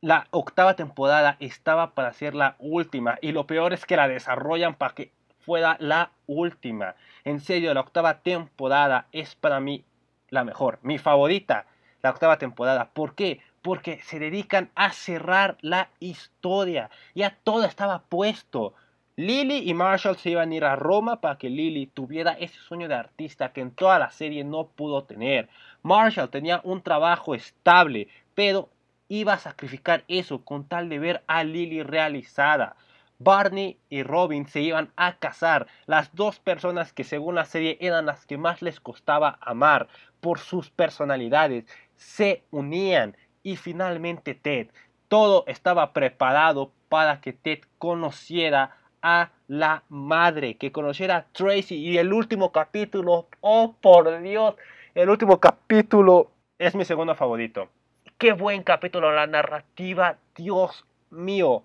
la 0.02 0.28
octava 0.30 0.76
temporada 0.76 1.38
estaba 1.40 1.96
para 1.96 2.14
ser 2.14 2.36
la 2.36 2.58
última 2.60 3.18
y 3.24 3.32
lo 3.32 3.48
peor 3.48 3.74
es 3.74 3.88
que 3.88 3.98
la 3.98 4.08
desarrollan 4.08 4.76
para 4.76 4.94
que 4.94 5.12
fuera 5.40 5.78
la 5.80 6.12
última. 6.28 6.94
En 7.24 7.40
serio, 7.40 7.74
la 7.74 7.80
octava 7.80 8.20
temporada 8.20 9.08
es 9.14 9.34
para 9.34 9.60
mí 9.60 9.84
la 10.30 10.44
mejor, 10.44 10.80
mi 10.82 10.98
favorita, 10.98 11.66
la 12.02 12.12
octava 12.12 12.38
temporada. 12.38 12.90
¿Por 12.94 13.16
qué? 13.16 13.42
Porque 13.62 14.00
se 14.02 14.20
dedican 14.20 14.70
a 14.76 14.92
cerrar 14.92 15.58
la 15.62 15.90
historia. 16.00 16.90
Ya 17.16 17.38
todo 17.44 17.66
estaba 17.66 18.04
puesto. 18.04 18.74
Lily 19.16 19.68
y 19.68 19.74
Marshall 19.74 20.16
se 20.18 20.30
iban 20.30 20.52
a 20.52 20.56
ir 20.56 20.64
a 20.64 20.76
Roma 20.76 21.22
para 21.22 21.38
que 21.40 21.50
Lily 21.50 21.88
tuviera 21.88 22.34
ese 22.34 22.60
sueño 22.60 22.88
de 22.88 22.94
artista 22.94 23.52
que 23.52 23.62
en 23.62 23.72
toda 23.72 23.98
la 23.98 24.12
serie 24.12 24.44
no 24.44 24.68
pudo 24.68 25.06
tener. 25.06 25.50
Marshall 25.82 26.30
tenía 26.30 26.62
un 26.64 26.84
trabajo 26.84 27.34
estable, 27.34 28.10
pero 28.36 28.70
iba 29.10 29.34
a 29.34 29.40
sacrificar 29.40 30.04
eso 30.08 30.44
con 30.44 30.66
tal 30.66 30.88
de 30.90 31.00
ver 31.00 31.24
a 31.26 31.44
Lily 31.44 31.82
realizada. 31.82 32.76
Barney 33.20 33.80
y 33.90 34.04
Robin 34.04 34.48
se 34.48 34.62
iban 34.62 34.92
a 34.96 35.18
casar, 35.18 35.68
las 35.86 36.14
dos 36.16 36.40
personas 36.40 36.94
que 36.94 37.04
según 37.04 37.36
la 37.36 37.46
serie 37.46 37.78
eran 37.82 38.06
las 38.06 38.26
que 38.26 38.38
más 38.38 38.62
les 38.62 38.80
costaba 38.80 39.38
amar 39.42 39.88
por 40.22 40.40
sus 40.40 40.70
personalidades, 40.70 41.66
se 41.96 42.44
unían 42.52 43.18
y 43.44 43.56
finalmente 43.56 44.36
Ted. 44.36 44.68
Todo 45.08 45.44
estaba 45.48 45.94
preparado 45.94 46.72
para 46.90 47.22
que 47.22 47.34
Ted 47.34 47.60
conociera 47.78 48.76
a 49.02 49.32
la 49.48 49.84
madre, 49.90 50.58
que 50.58 50.72
conociera 50.72 51.18
a 51.18 51.26
Tracy 51.32 51.76
y 51.76 51.98
el 51.98 52.14
último 52.14 52.52
capítulo, 52.52 53.28
oh 53.42 53.76
por 53.82 54.22
Dios, 54.22 54.56
el 54.94 55.10
último 55.10 55.40
capítulo 55.40 56.32
es 56.60 56.76
mi 56.76 56.84
segundo 56.84 57.16
favorito. 57.16 57.70
Qué 58.18 58.34
buen 58.34 58.64
capítulo, 58.64 59.12
la 59.12 59.28
narrativa, 59.28 60.18
Dios 60.36 60.86
mío. 61.12 61.64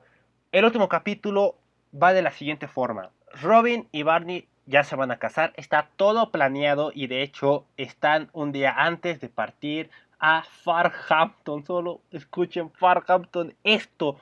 El 0.52 0.66
último 0.66 0.86
capítulo 0.86 1.56
va 1.94 2.12
de 2.12 2.20
la 2.20 2.30
siguiente 2.30 2.68
forma. 2.68 3.08
Robin 3.40 3.88
y 3.90 4.02
Barney 4.02 4.46
ya 4.66 4.84
se 4.84 4.96
van 4.96 5.10
a 5.10 5.16
casar, 5.16 5.54
está 5.56 5.88
todo 5.96 6.30
planeado 6.30 6.92
y 6.94 7.06
de 7.06 7.22
hecho 7.22 7.64
están 7.78 8.28
un 8.34 8.52
día 8.52 8.74
antes 8.76 9.18
de 9.20 9.30
partir 9.30 9.90
a 10.18 10.42
Farhampton. 10.42 11.64
Solo 11.64 12.02
escuchen 12.10 12.70
Farhampton. 12.70 13.54
Esto, 13.64 14.20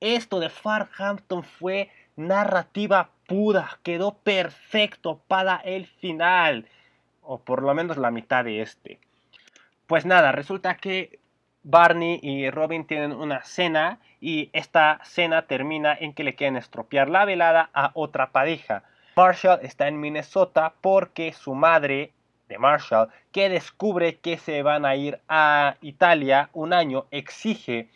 esto 0.00 0.40
de 0.40 0.50
Farhampton 0.50 1.44
fue 1.44 1.88
narrativa 2.16 3.10
pura. 3.28 3.78
Quedó 3.84 4.14
perfecto 4.14 5.20
para 5.28 5.58
el 5.58 5.86
final. 5.86 6.66
O 7.22 7.38
por 7.38 7.62
lo 7.62 7.72
menos 7.74 7.96
la 7.96 8.10
mitad 8.10 8.44
de 8.44 8.60
este. 8.60 8.98
Pues 9.86 10.04
nada, 10.04 10.32
resulta 10.32 10.76
que 10.78 11.17
Barney 11.62 12.20
y 12.22 12.50
Robin 12.50 12.86
tienen 12.86 13.12
una 13.12 13.42
cena 13.42 13.98
y 14.20 14.50
esta 14.52 15.00
cena 15.04 15.42
termina 15.42 15.96
en 15.98 16.12
que 16.12 16.24
le 16.24 16.34
quieren 16.34 16.56
estropear 16.56 17.08
la 17.08 17.24
velada 17.24 17.70
a 17.74 17.90
otra 17.94 18.30
pareja. 18.30 18.82
Marshall 19.16 19.60
está 19.62 19.88
en 19.88 20.00
Minnesota 20.00 20.74
porque 20.80 21.32
su 21.32 21.54
madre 21.54 22.12
de 22.48 22.58
Marshall, 22.58 23.08
que 23.32 23.48
descubre 23.48 24.16
que 24.18 24.38
se 24.38 24.62
van 24.62 24.86
a 24.86 24.96
ir 24.96 25.20
a 25.28 25.76
Italia 25.82 26.48
un 26.52 26.72
año, 26.72 27.06
exige 27.10 27.88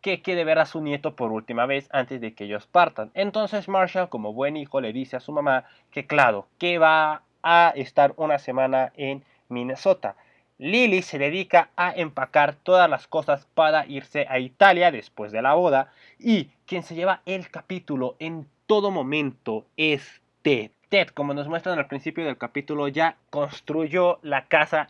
que 0.00 0.22
quede 0.22 0.44
ver 0.44 0.58
a 0.58 0.66
su 0.66 0.80
nieto 0.80 1.16
por 1.16 1.32
última 1.32 1.66
vez 1.66 1.88
antes 1.92 2.20
de 2.20 2.32
que 2.34 2.44
ellos 2.44 2.66
partan. 2.66 3.10
Entonces 3.14 3.68
Marshall, 3.68 4.08
como 4.08 4.32
buen 4.32 4.56
hijo, 4.56 4.80
le 4.80 4.92
dice 4.92 5.16
a 5.16 5.20
su 5.20 5.32
mamá 5.32 5.64
que 5.90 6.06
claro, 6.06 6.46
que 6.58 6.78
va 6.78 7.22
a 7.42 7.72
estar 7.74 8.14
una 8.16 8.38
semana 8.38 8.92
en 8.96 9.24
Minnesota. 9.48 10.16
Lily 10.58 11.02
se 11.02 11.18
dedica 11.18 11.70
a 11.76 11.92
empacar 11.92 12.56
todas 12.56 12.90
las 12.90 13.06
cosas 13.06 13.46
para 13.54 13.86
irse 13.86 14.26
a 14.28 14.40
Italia 14.40 14.90
después 14.90 15.30
de 15.30 15.40
la 15.40 15.54
boda 15.54 15.92
y 16.18 16.50
quien 16.66 16.82
se 16.82 16.96
lleva 16.96 17.22
el 17.26 17.48
capítulo 17.48 18.16
en 18.18 18.48
todo 18.66 18.90
momento 18.90 19.66
es 19.76 20.20
Ted. 20.42 20.72
Ted, 20.88 21.08
como 21.08 21.32
nos 21.32 21.46
muestran 21.46 21.78
al 21.78 21.86
principio 21.86 22.24
del 22.24 22.38
capítulo, 22.38 22.88
ya 22.88 23.16
construyó 23.30 24.18
la 24.22 24.46
casa 24.46 24.88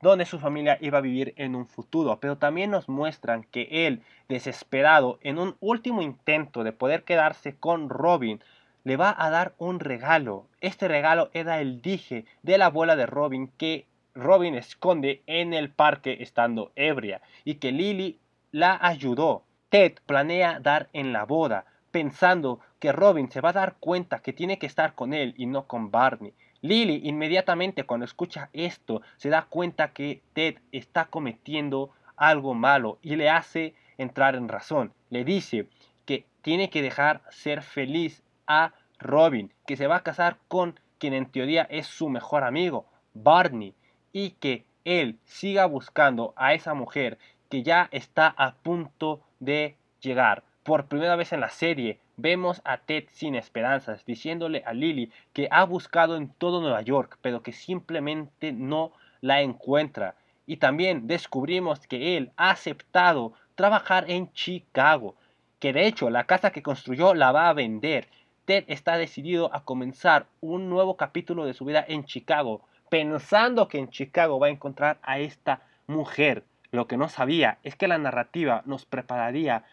donde 0.00 0.24
su 0.24 0.38
familia 0.38 0.78
iba 0.80 0.98
a 0.98 1.02
vivir 1.02 1.34
en 1.36 1.56
un 1.56 1.66
futuro, 1.66 2.18
pero 2.20 2.36
también 2.36 2.70
nos 2.70 2.88
muestran 2.88 3.42
que 3.42 3.86
él, 3.88 4.02
desesperado, 4.28 5.18
en 5.22 5.40
un 5.40 5.56
último 5.58 6.00
intento 6.00 6.62
de 6.62 6.72
poder 6.72 7.02
quedarse 7.02 7.56
con 7.56 7.88
Robin, 7.88 8.40
le 8.84 8.96
va 8.96 9.14
a 9.18 9.30
dar 9.30 9.54
un 9.58 9.80
regalo. 9.80 10.46
Este 10.60 10.86
regalo 10.86 11.30
era 11.32 11.60
el 11.60 11.82
dije 11.82 12.24
de 12.42 12.56
la 12.56 12.66
abuela 12.66 12.94
de 12.94 13.06
Robin 13.06 13.50
que 13.58 13.86
Robin 14.18 14.56
esconde 14.56 15.22
en 15.26 15.54
el 15.54 15.70
parque 15.70 16.16
estando 16.20 16.72
ebria 16.74 17.22
y 17.44 17.54
que 17.54 17.70
Lily 17.70 18.18
la 18.50 18.76
ayudó. 18.82 19.44
Ted 19.68 19.94
planea 20.06 20.58
dar 20.58 20.88
en 20.92 21.12
la 21.12 21.24
boda, 21.24 21.66
pensando 21.92 22.58
que 22.80 22.90
Robin 22.90 23.30
se 23.30 23.40
va 23.40 23.50
a 23.50 23.52
dar 23.52 23.76
cuenta 23.78 24.18
que 24.18 24.32
tiene 24.32 24.58
que 24.58 24.66
estar 24.66 24.96
con 24.96 25.14
él 25.14 25.34
y 25.36 25.46
no 25.46 25.68
con 25.68 25.92
Barney. 25.92 26.34
Lily 26.62 27.02
inmediatamente 27.04 27.84
cuando 27.84 28.04
escucha 28.04 28.50
esto 28.52 29.02
se 29.18 29.28
da 29.28 29.42
cuenta 29.42 29.92
que 29.92 30.20
Ted 30.32 30.56
está 30.72 31.04
cometiendo 31.04 31.90
algo 32.16 32.54
malo 32.54 32.98
y 33.02 33.14
le 33.14 33.30
hace 33.30 33.74
entrar 33.98 34.34
en 34.34 34.48
razón. 34.48 34.92
Le 35.10 35.24
dice 35.24 35.68
que 36.06 36.26
tiene 36.42 36.70
que 36.70 36.82
dejar 36.82 37.22
ser 37.30 37.62
feliz 37.62 38.24
a 38.48 38.72
Robin, 38.98 39.52
que 39.64 39.76
se 39.76 39.86
va 39.86 39.96
a 39.96 40.02
casar 40.02 40.38
con 40.48 40.80
quien 40.98 41.14
en 41.14 41.26
teoría 41.26 41.62
es 41.70 41.86
su 41.86 42.08
mejor 42.08 42.42
amigo, 42.42 42.86
Barney 43.14 43.74
y 44.18 44.30
que 44.30 44.64
él 44.84 45.16
siga 45.26 45.66
buscando 45.66 46.32
a 46.34 46.52
esa 46.52 46.74
mujer 46.74 47.18
que 47.48 47.62
ya 47.62 47.88
está 47.92 48.34
a 48.36 48.54
punto 48.54 49.20
de 49.38 49.76
llegar. 50.00 50.42
Por 50.64 50.86
primera 50.86 51.14
vez 51.14 51.32
en 51.32 51.40
la 51.40 51.50
serie 51.50 52.00
vemos 52.16 52.60
a 52.64 52.78
Ted 52.78 53.04
sin 53.12 53.36
esperanzas, 53.36 54.04
diciéndole 54.04 54.64
a 54.66 54.72
Lily 54.72 55.12
que 55.32 55.46
ha 55.52 55.62
buscado 55.62 56.16
en 56.16 56.30
todo 56.30 56.60
Nueva 56.60 56.82
York, 56.82 57.16
pero 57.22 57.44
que 57.44 57.52
simplemente 57.52 58.52
no 58.52 58.90
la 59.20 59.40
encuentra. 59.40 60.16
Y 60.46 60.56
también 60.56 61.06
descubrimos 61.06 61.86
que 61.86 62.16
él 62.16 62.32
ha 62.36 62.50
aceptado 62.50 63.34
trabajar 63.54 64.10
en 64.10 64.32
Chicago, 64.32 65.14
que 65.60 65.72
de 65.72 65.86
hecho 65.86 66.10
la 66.10 66.24
casa 66.24 66.50
que 66.50 66.64
construyó 66.64 67.14
la 67.14 67.30
va 67.30 67.48
a 67.48 67.54
vender. 67.54 68.08
Ted 68.46 68.64
está 68.66 68.96
decidido 68.96 69.54
a 69.54 69.62
comenzar 69.62 70.26
un 70.40 70.68
nuevo 70.68 70.96
capítulo 70.96 71.44
de 71.44 71.54
su 71.54 71.64
vida 71.64 71.84
en 71.86 72.04
Chicago, 72.04 72.62
pensando 72.88 73.68
que 73.68 73.78
en 73.78 73.90
Chicago 73.90 74.38
va 74.38 74.48
a 74.48 74.50
encontrar 74.50 74.98
a 75.02 75.18
esta 75.18 75.62
mujer. 75.86 76.44
Lo 76.70 76.86
que 76.86 76.96
no 76.96 77.08
sabía 77.08 77.58
es 77.62 77.76
que 77.76 77.88
la 77.88 77.98
narrativa 77.98 78.62
nos 78.66 78.84
prepararía 78.84 79.64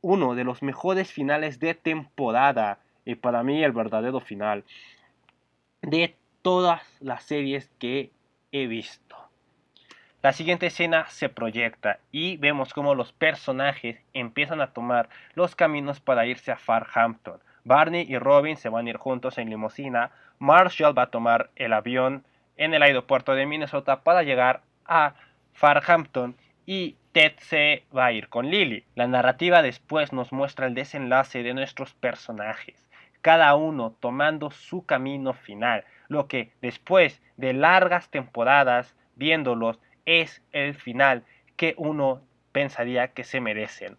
uno 0.00 0.34
de 0.34 0.44
los 0.44 0.62
mejores 0.62 1.10
finales 1.10 1.58
de 1.60 1.74
temporada 1.74 2.78
y 3.04 3.14
para 3.14 3.42
mí 3.42 3.64
el 3.64 3.72
verdadero 3.72 4.20
final 4.20 4.64
de 5.80 6.14
todas 6.42 6.82
las 7.00 7.24
series 7.24 7.70
que 7.78 8.10
he 8.52 8.66
visto. 8.66 9.16
La 10.22 10.32
siguiente 10.32 10.66
escena 10.66 11.06
se 11.08 11.28
proyecta 11.28 11.98
y 12.10 12.38
vemos 12.38 12.72
cómo 12.72 12.94
los 12.94 13.12
personajes 13.12 13.98
empiezan 14.14 14.62
a 14.62 14.72
tomar 14.72 15.08
los 15.34 15.54
caminos 15.54 16.00
para 16.00 16.26
irse 16.26 16.50
a 16.50 16.56
Farhampton. 16.56 17.40
Barney 17.64 18.06
y 18.08 18.18
Robin 18.18 18.56
se 18.56 18.68
van 18.68 18.86
a 18.86 18.90
ir 18.90 18.96
juntos 18.96 19.36
en 19.38 19.50
limusina. 19.50 20.10
Marshall 20.38 20.96
va 20.96 21.02
a 21.02 21.10
tomar 21.10 21.50
el 21.56 21.72
avión 21.72 22.24
en 22.56 22.74
el 22.74 22.82
aeropuerto 22.82 23.34
de 23.34 23.46
Minnesota 23.46 24.02
para 24.02 24.22
llegar 24.22 24.62
a 24.86 25.14
Farhampton 25.52 26.36
y 26.66 26.96
Ted 27.12 27.32
se 27.38 27.84
va 27.96 28.06
a 28.06 28.12
ir 28.12 28.28
con 28.28 28.50
Lily. 28.50 28.84
La 28.94 29.06
narrativa 29.06 29.62
después 29.62 30.12
nos 30.12 30.32
muestra 30.32 30.66
el 30.66 30.74
desenlace 30.74 31.42
de 31.42 31.54
nuestros 31.54 31.94
personajes, 31.94 32.88
cada 33.22 33.54
uno 33.54 33.94
tomando 34.00 34.50
su 34.50 34.84
camino 34.84 35.32
final, 35.32 35.84
lo 36.08 36.26
que 36.26 36.50
después 36.60 37.22
de 37.36 37.52
largas 37.52 38.10
temporadas 38.10 38.96
viéndolos 39.16 39.78
es 40.06 40.42
el 40.52 40.74
final 40.74 41.24
que 41.56 41.74
uno 41.76 42.20
pensaría 42.52 43.08
que 43.08 43.24
se 43.24 43.40
merecen. 43.40 43.96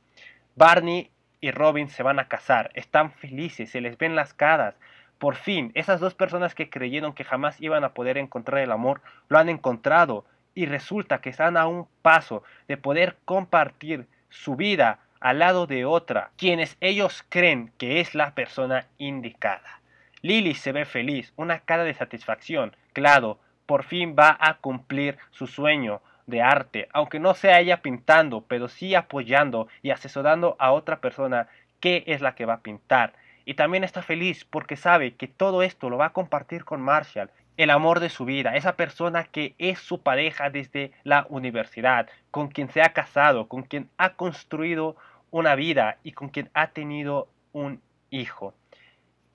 Barney 0.55 1.09
y 1.41 1.51
Robin 1.51 1.89
se 1.89 2.03
van 2.03 2.19
a 2.19 2.27
casar, 2.27 2.71
están 2.73 3.11
felices, 3.11 3.69
se 3.69 3.81
les 3.81 3.97
ven 3.97 4.15
las 4.15 4.33
caras, 4.33 4.75
por 5.17 5.35
fin, 5.35 5.71
esas 5.75 5.99
dos 5.99 6.13
personas 6.13 6.55
que 6.55 6.69
creyeron 6.69 7.13
que 7.13 7.23
jamás 7.23 7.61
iban 7.61 7.83
a 7.83 7.93
poder 7.93 8.17
encontrar 8.17 8.61
el 8.61 8.71
amor, 8.71 9.01
lo 9.29 9.37
han 9.37 9.49
encontrado 9.49 10.25
y 10.53 10.65
resulta 10.65 11.19
que 11.19 11.29
están 11.29 11.57
a 11.57 11.67
un 11.67 11.87
paso 12.01 12.43
de 12.67 12.77
poder 12.77 13.17
compartir 13.25 14.07
su 14.29 14.55
vida 14.55 14.99
al 15.19 15.39
lado 15.39 15.67
de 15.67 15.85
otra, 15.85 16.31
quienes 16.37 16.77
ellos 16.81 17.25
creen 17.29 17.71
que 17.77 17.99
es 17.99 18.15
la 18.15 18.35
persona 18.35 18.87
indicada. 18.97 19.81
Lily 20.21 20.55
se 20.55 20.71
ve 20.71 20.85
feliz, 20.85 21.33
una 21.35 21.59
cara 21.59 21.83
de 21.83 21.93
satisfacción, 21.93 22.75
claro, 22.93 23.39
por 23.65 23.83
fin 23.83 24.15
va 24.17 24.37
a 24.39 24.55
cumplir 24.55 25.17
su 25.31 25.47
sueño 25.47 26.01
de 26.27 26.41
arte, 26.41 26.87
aunque 26.93 27.19
no 27.19 27.33
sea 27.33 27.59
ella 27.59 27.81
pintando, 27.81 28.41
pero 28.41 28.67
sí 28.67 28.95
apoyando 28.95 29.67
y 29.81 29.91
asesorando 29.91 30.55
a 30.59 30.71
otra 30.71 30.99
persona 30.99 31.47
que 31.79 32.03
es 32.07 32.21
la 32.21 32.35
que 32.35 32.45
va 32.45 32.55
a 32.55 32.61
pintar 32.61 33.13
y 33.45 33.53
también 33.53 33.83
está 33.83 34.01
feliz 34.01 34.43
porque 34.43 34.75
sabe 34.75 35.15
que 35.15 35.27
todo 35.27 35.61
esto 35.61 35.89
lo 35.89 35.97
va 35.97 36.07
a 36.07 36.13
compartir 36.13 36.65
con 36.65 36.81
Marshall, 36.81 37.29
el 37.57 37.69
amor 37.69 37.99
de 37.99 38.09
su 38.09 38.25
vida, 38.25 38.55
esa 38.55 38.75
persona 38.75 39.23
que 39.23 39.55
es 39.57 39.79
su 39.79 40.01
pareja 40.01 40.49
desde 40.49 40.91
la 41.03 41.25
universidad, 41.29 42.09
con 42.31 42.49
quien 42.49 42.69
se 42.69 42.81
ha 42.81 42.91
casado, 42.91 43.47
con 43.47 43.63
quien 43.63 43.89
ha 43.97 44.15
construido 44.15 44.97
una 45.31 45.55
vida 45.55 45.97
y 46.03 46.11
con 46.11 46.29
quien 46.29 46.49
ha 46.53 46.67
tenido 46.67 47.29
un 47.53 47.81
hijo. 48.09 48.53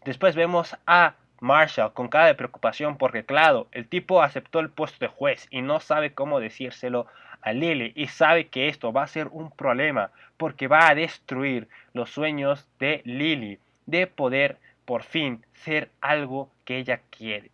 Después 0.04 0.34
vemos 0.34 0.76
a 0.86 1.14
Marshall 1.40 1.92
con 1.94 2.08
cara 2.08 2.26
de 2.26 2.34
preocupación 2.34 2.98
porque 2.98 3.24
claro, 3.24 3.68
el 3.72 3.88
tipo 3.88 4.22
aceptó 4.22 4.60
el 4.60 4.70
puesto 4.70 4.98
de 5.00 5.08
juez 5.08 5.46
y 5.50 5.62
no 5.62 5.80
sabe 5.80 6.12
cómo 6.12 6.40
decírselo 6.40 7.06
a 7.40 7.52
Lily 7.52 7.92
y 7.96 8.08
sabe 8.08 8.48
que 8.48 8.68
esto 8.68 8.92
va 8.92 9.04
a 9.04 9.06
ser 9.06 9.28
un 9.28 9.50
problema 9.50 10.10
porque 10.36 10.68
va 10.68 10.88
a 10.88 10.94
destruir 10.94 11.68
los 11.94 12.10
sueños 12.10 12.68
de 12.78 13.00
Lily 13.04 13.58
de 13.90 14.06
poder 14.06 14.58
por 14.84 15.02
fin 15.02 15.44
ser 15.52 15.90
algo 16.00 16.50
que 16.64 16.78
ella 16.78 17.00
quiere. 17.10 17.50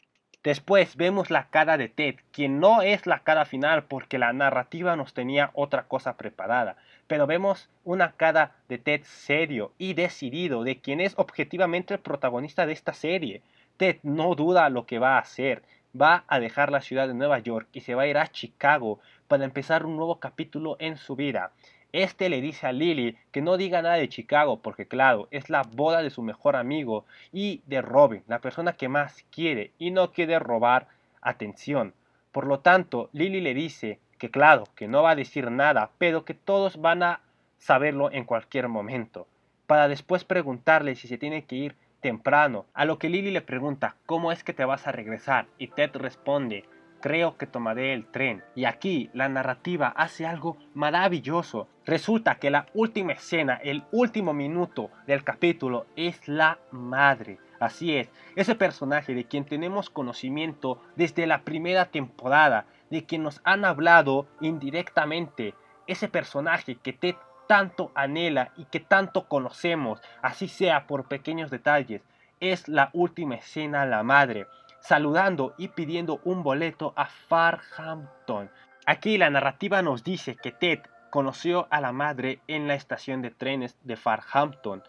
Después 0.47 0.95
vemos 0.95 1.29
la 1.29 1.49
cara 1.49 1.77
de 1.77 1.89
Ted, 1.89 2.15
quien 2.31 2.61
no 2.61 2.81
es 2.81 3.05
la 3.05 3.25
cara 3.25 3.47
final 3.47 3.83
porque 3.87 4.17
la 4.17 4.33
narrativa 4.33 4.95
nos 4.95 5.13
tenía 5.13 5.51
otra 5.55 5.89
cosa 5.89 6.17
preparada. 6.17 6.77
Pero 7.09 7.27
vemos 7.27 7.69
una 7.83 8.13
cara 8.13 8.53
de 8.69 8.79
Ted 8.79 9.01
serio 9.03 9.73
y 9.77 9.95
decidido 9.95 10.63
de 10.63 10.79
quien 10.79 11.01
es 11.01 11.15
objetivamente 11.17 11.95
el 11.95 12.01
protagonista 12.01 12.65
de 12.65 12.75
esta 12.75 12.93
serie. 12.93 13.43
Ted 13.77 13.97
no 14.05 14.37
duda 14.37 14.71
lo 14.71 14.87
que 14.87 15.01
va 15.01 15.17
a 15.17 15.21
hacer. 15.21 15.65
Va 16.01 16.23
a 16.29 16.39
dejar 16.39 16.71
la 16.71 16.81
ciudad 16.81 17.09
de 17.09 17.15
Nueva 17.15 17.41
York 17.41 17.69
y 17.73 17.81
se 17.81 17.97
va 17.97 18.03
a 18.03 18.07
ir 18.07 18.17
a 18.17 18.29
Chicago 18.29 19.01
para 19.27 19.45
empezar 19.45 19.85
un 19.85 19.97
nuevo 19.97 20.21
capítulo 20.21 20.77
en 20.79 20.97
su 20.97 21.17
vida. 21.17 21.51
Este 21.93 22.29
le 22.29 22.41
dice 22.41 22.67
a 22.67 22.73
Lily 22.73 23.17
que 23.33 23.41
no 23.41 23.57
diga 23.57 23.83
nada 23.83 23.95
de 23.97 24.09
Chicago 24.09 24.61
porque 24.61 24.87
claro, 24.87 25.29
es 25.31 25.49
la 25.51 25.63
boda 25.63 26.03
de 26.03 26.11
su 26.11 26.23
mejor 26.23 26.57
amigo 26.57 27.05
y 27.33 27.63
de 27.67 27.81
Robin, 27.83 28.23
la 28.27 28.41
persona 28.41 28.75
que 28.75 28.89
más 28.89 29.25
quiere 29.31 29.73
y 29.79 29.91
no 29.91 30.13
quiere 30.13 30.39
robar 30.39 30.89
atención. 31.23 31.95
Por 32.33 32.47
lo 32.47 32.61
tanto, 32.61 33.09
Lily 33.13 33.41
le 33.41 33.55
dice 33.55 33.99
que 34.19 34.31
claro, 34.31 34.65
que 34.75 34.89
no 34.89 35.03
va 35.03 35.11
a 35.11 35.17
decir 35.17 35.51
nada, 35.51 35.91
pero 35.99 36.25
que 36.25 36.35
todos 36.35 36.81
van 36.81 37.03
a 37.03 37.21
saberlo 37.59 38.11
en 38.13 38.25
cualquier 38.25 38.69
momento, 38.69 39.27
para 39.67 39.89
después 39.89 40.25
preguntarle 40.25 40.97
si 40.97 41.09
se 41.09 41.19
tiene 41.19 41.45
que 41.45 41.57
ir 41.57 41.77
temprano, 42.01 42.67
a 42.75 42.85
lo 42.85 42.99
que 42.99 43.09
Lily 43.09 43.31
le 43.31 43.41
pregunta 43.41 43.97
cómo 44.07 44.33
es 44.33 44.45
que 44.45 44.53
te 44.53 44.65
vas 44.65 44.87
a 44.87 44.93
regresar 44.93 45.47
y 45.59 45.69
Ted 45.69 45.91
responde 45.95 46.65
creo 47.01 47.37
que 47.37 47.47
tomaré 47.47 47.93
el 47.93 48.07
tren. 48.07 48.43
Y 48.55 48.65
aquí 48.65 49.11
la 49.13 49.29
narrativa 49.29 49.89
hace 49.89 50.27
algo 50.27 50.57
maravilloso. 50.75 51.69
Resulta 51.87 52.35
que 52.35 52.51
la 52.51 52.67
última 52.75 53.13
escena, 53.13 53.61
el 53.63 53.85
último 53.93 54.33
minuto 54.33 54.91
del 55.07 55.23
capítulo 55.23 55.87
es 55.95 56.27
la 56.27 56.59
madre. 56.73 57.39
Así 57.61 57.97
es, 57.97 58.11
ese 58.35 58.57
personaje 58.57 59.15
de 59.15 59.25
quien 59.25 59.45
tenemos 59.45 59.89
conocimiento 59.89 60.83
desde 60.97 61.29
la 61.29 61.43
primera 61.43 61.87
temporada, 61.87 62.67
de 62.91 63.05
quien 63.05 63.23
nos 63.23 63.41
han 63.45 63.65
hablado 63.65 64.27
indirectamente, 64.41 65.55
ese 65.87 66.09
personaje 66.09 66.75
que 66.75 66.93
Ted 66.93 67.15
tanto 67.47 67.93
anhela 67.95 68.51
y 68.57 68.65
que 68.65 68.81
tanto 68.81 69.29
conocemos, 69.29 70.03
así 70.23 70.49
sea 70.49 70.89
por 70.89 71.07
pequeños 71.07 71.53
detalles, 71.53 72.03
es 72.41 72.67
la 72.67 72.91
última 72.93 73.37
escena 73.37 73.87
la 73.87 74.03
madre 74.03 74.49
saludando 74.81 75.55
y 75.59 75.69
pidiendo 75.69 76.21
un 76.25 76.45
boleto 76.45 76.93
a 76.97 77.07
Farhampton. 77.07 78.51
Aquí 78.87 79.19
la 79.19 79.31
narrativa 79.31 79.83
nos 79.83 80.05
dice 80.05 80.37
que 80.37 80.53
Ted 80.53 80.81
conoció 81.17 81.67
a 81.71 81.81
la 81.81 81.93
madre 81.93 82.41
en 82.47 82.69
la 82.69 82.75
estación 82.75 83.23
de 83.23 83.31
trenes 83.31 83.79
de 83.85 83.97
Farhampton 83.97 84.83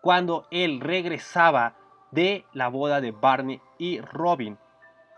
cuando 0.00 0.46
él 0.50 0.80
regresaba 0.80 1.74
de 2.12 2.46
la 2.54 2.68
boda 2.68 3.02
de 3.02 3.10
Barney 3.10 3.60
y 3.76 4.00
Robin. 4.00 4.56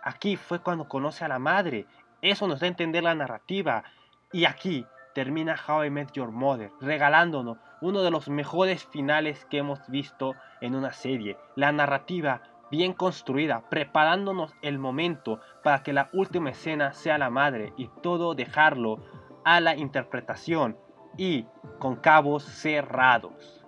Aquí 0.02 0.34
fue 0.34 0.58
cuando 0.58 0.88
conoce 0.88 1.24
a 1.24 1.28
la 1.28 1.38
madre. 1.38 1.86
Eso 2.22 2.48
nos 2.48 2.58
da 2.58 2.66
a 2.66 2.70
entender 2.70 3.04
la 3.04 3.14
narrativa. 3.14 3.84
Y 4.32 4.44
aquí 4.46 4.84
termina 5.14 5.54
How 5.64 5.84
I 5.84 5.90
Met 5.90 6.10
Your 6.10 6.32
Mother, 6.32 6.72
regalándonos 6.80 7.58
uno 7.80 8.02
de 8.02 8.10
los 8.10 8.28
mejores 8.28 8.84
finales 8.84 9.44
que 9.44 9.58
hemos 9.58 9.78
visto 9.86 10.34
en 10.60 10.74
una 10.74 10.92
serie. 10.92 11.36
La 11.54 11.70
narrativa 11.70 12.42
bien 12.72 12.94
construida, 12.94 13.62
preparándonos 13.68 14.56
el 14.62 14.80
momento 14.80 15.38
para 15.62 15.84
que 15.84 15.92
la 15.92 16.08
última 16.12 16.50
escena 16.50 16.94
sea 16.94 17.16
la 17.16 17.30
madre 17.30 17.74
y 17.76 17.88
todo 18.02 18.34
dejarlo 18.34 18.98
a 19.44 19.60
la 19.60 19.76
interpretación 19.76 20.76
y 21.16 21.46
con 21.78 21.96
cabos 21.96 22.44
cerrados. 22.44 23.64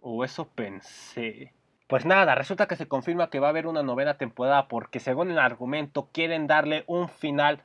O 0.00 0.24
eso 0.24 0.48
pensé. 0.48 1.52
Pues 1.88 2.04
nada, 2.04 2.34
resulta 2.34 2.66
que 2.66 2.76
se 2.76 2.88
confirma 2.88 3.30
que 3.30 3.40
va 3.40 3.48
a 3.48 3.50
haber 3.50 3.66
una 3.66 3.82
novena 3.82 4.18
temporada 4.18 4.68
porque 4.68 4.98
según 4.98 5.30
el 5.30 5.38
argumento 5.38 6.08
quieren 6.12 6.46
darle 6.46 6.84
un 6.86 7.08
final 7.08 7.62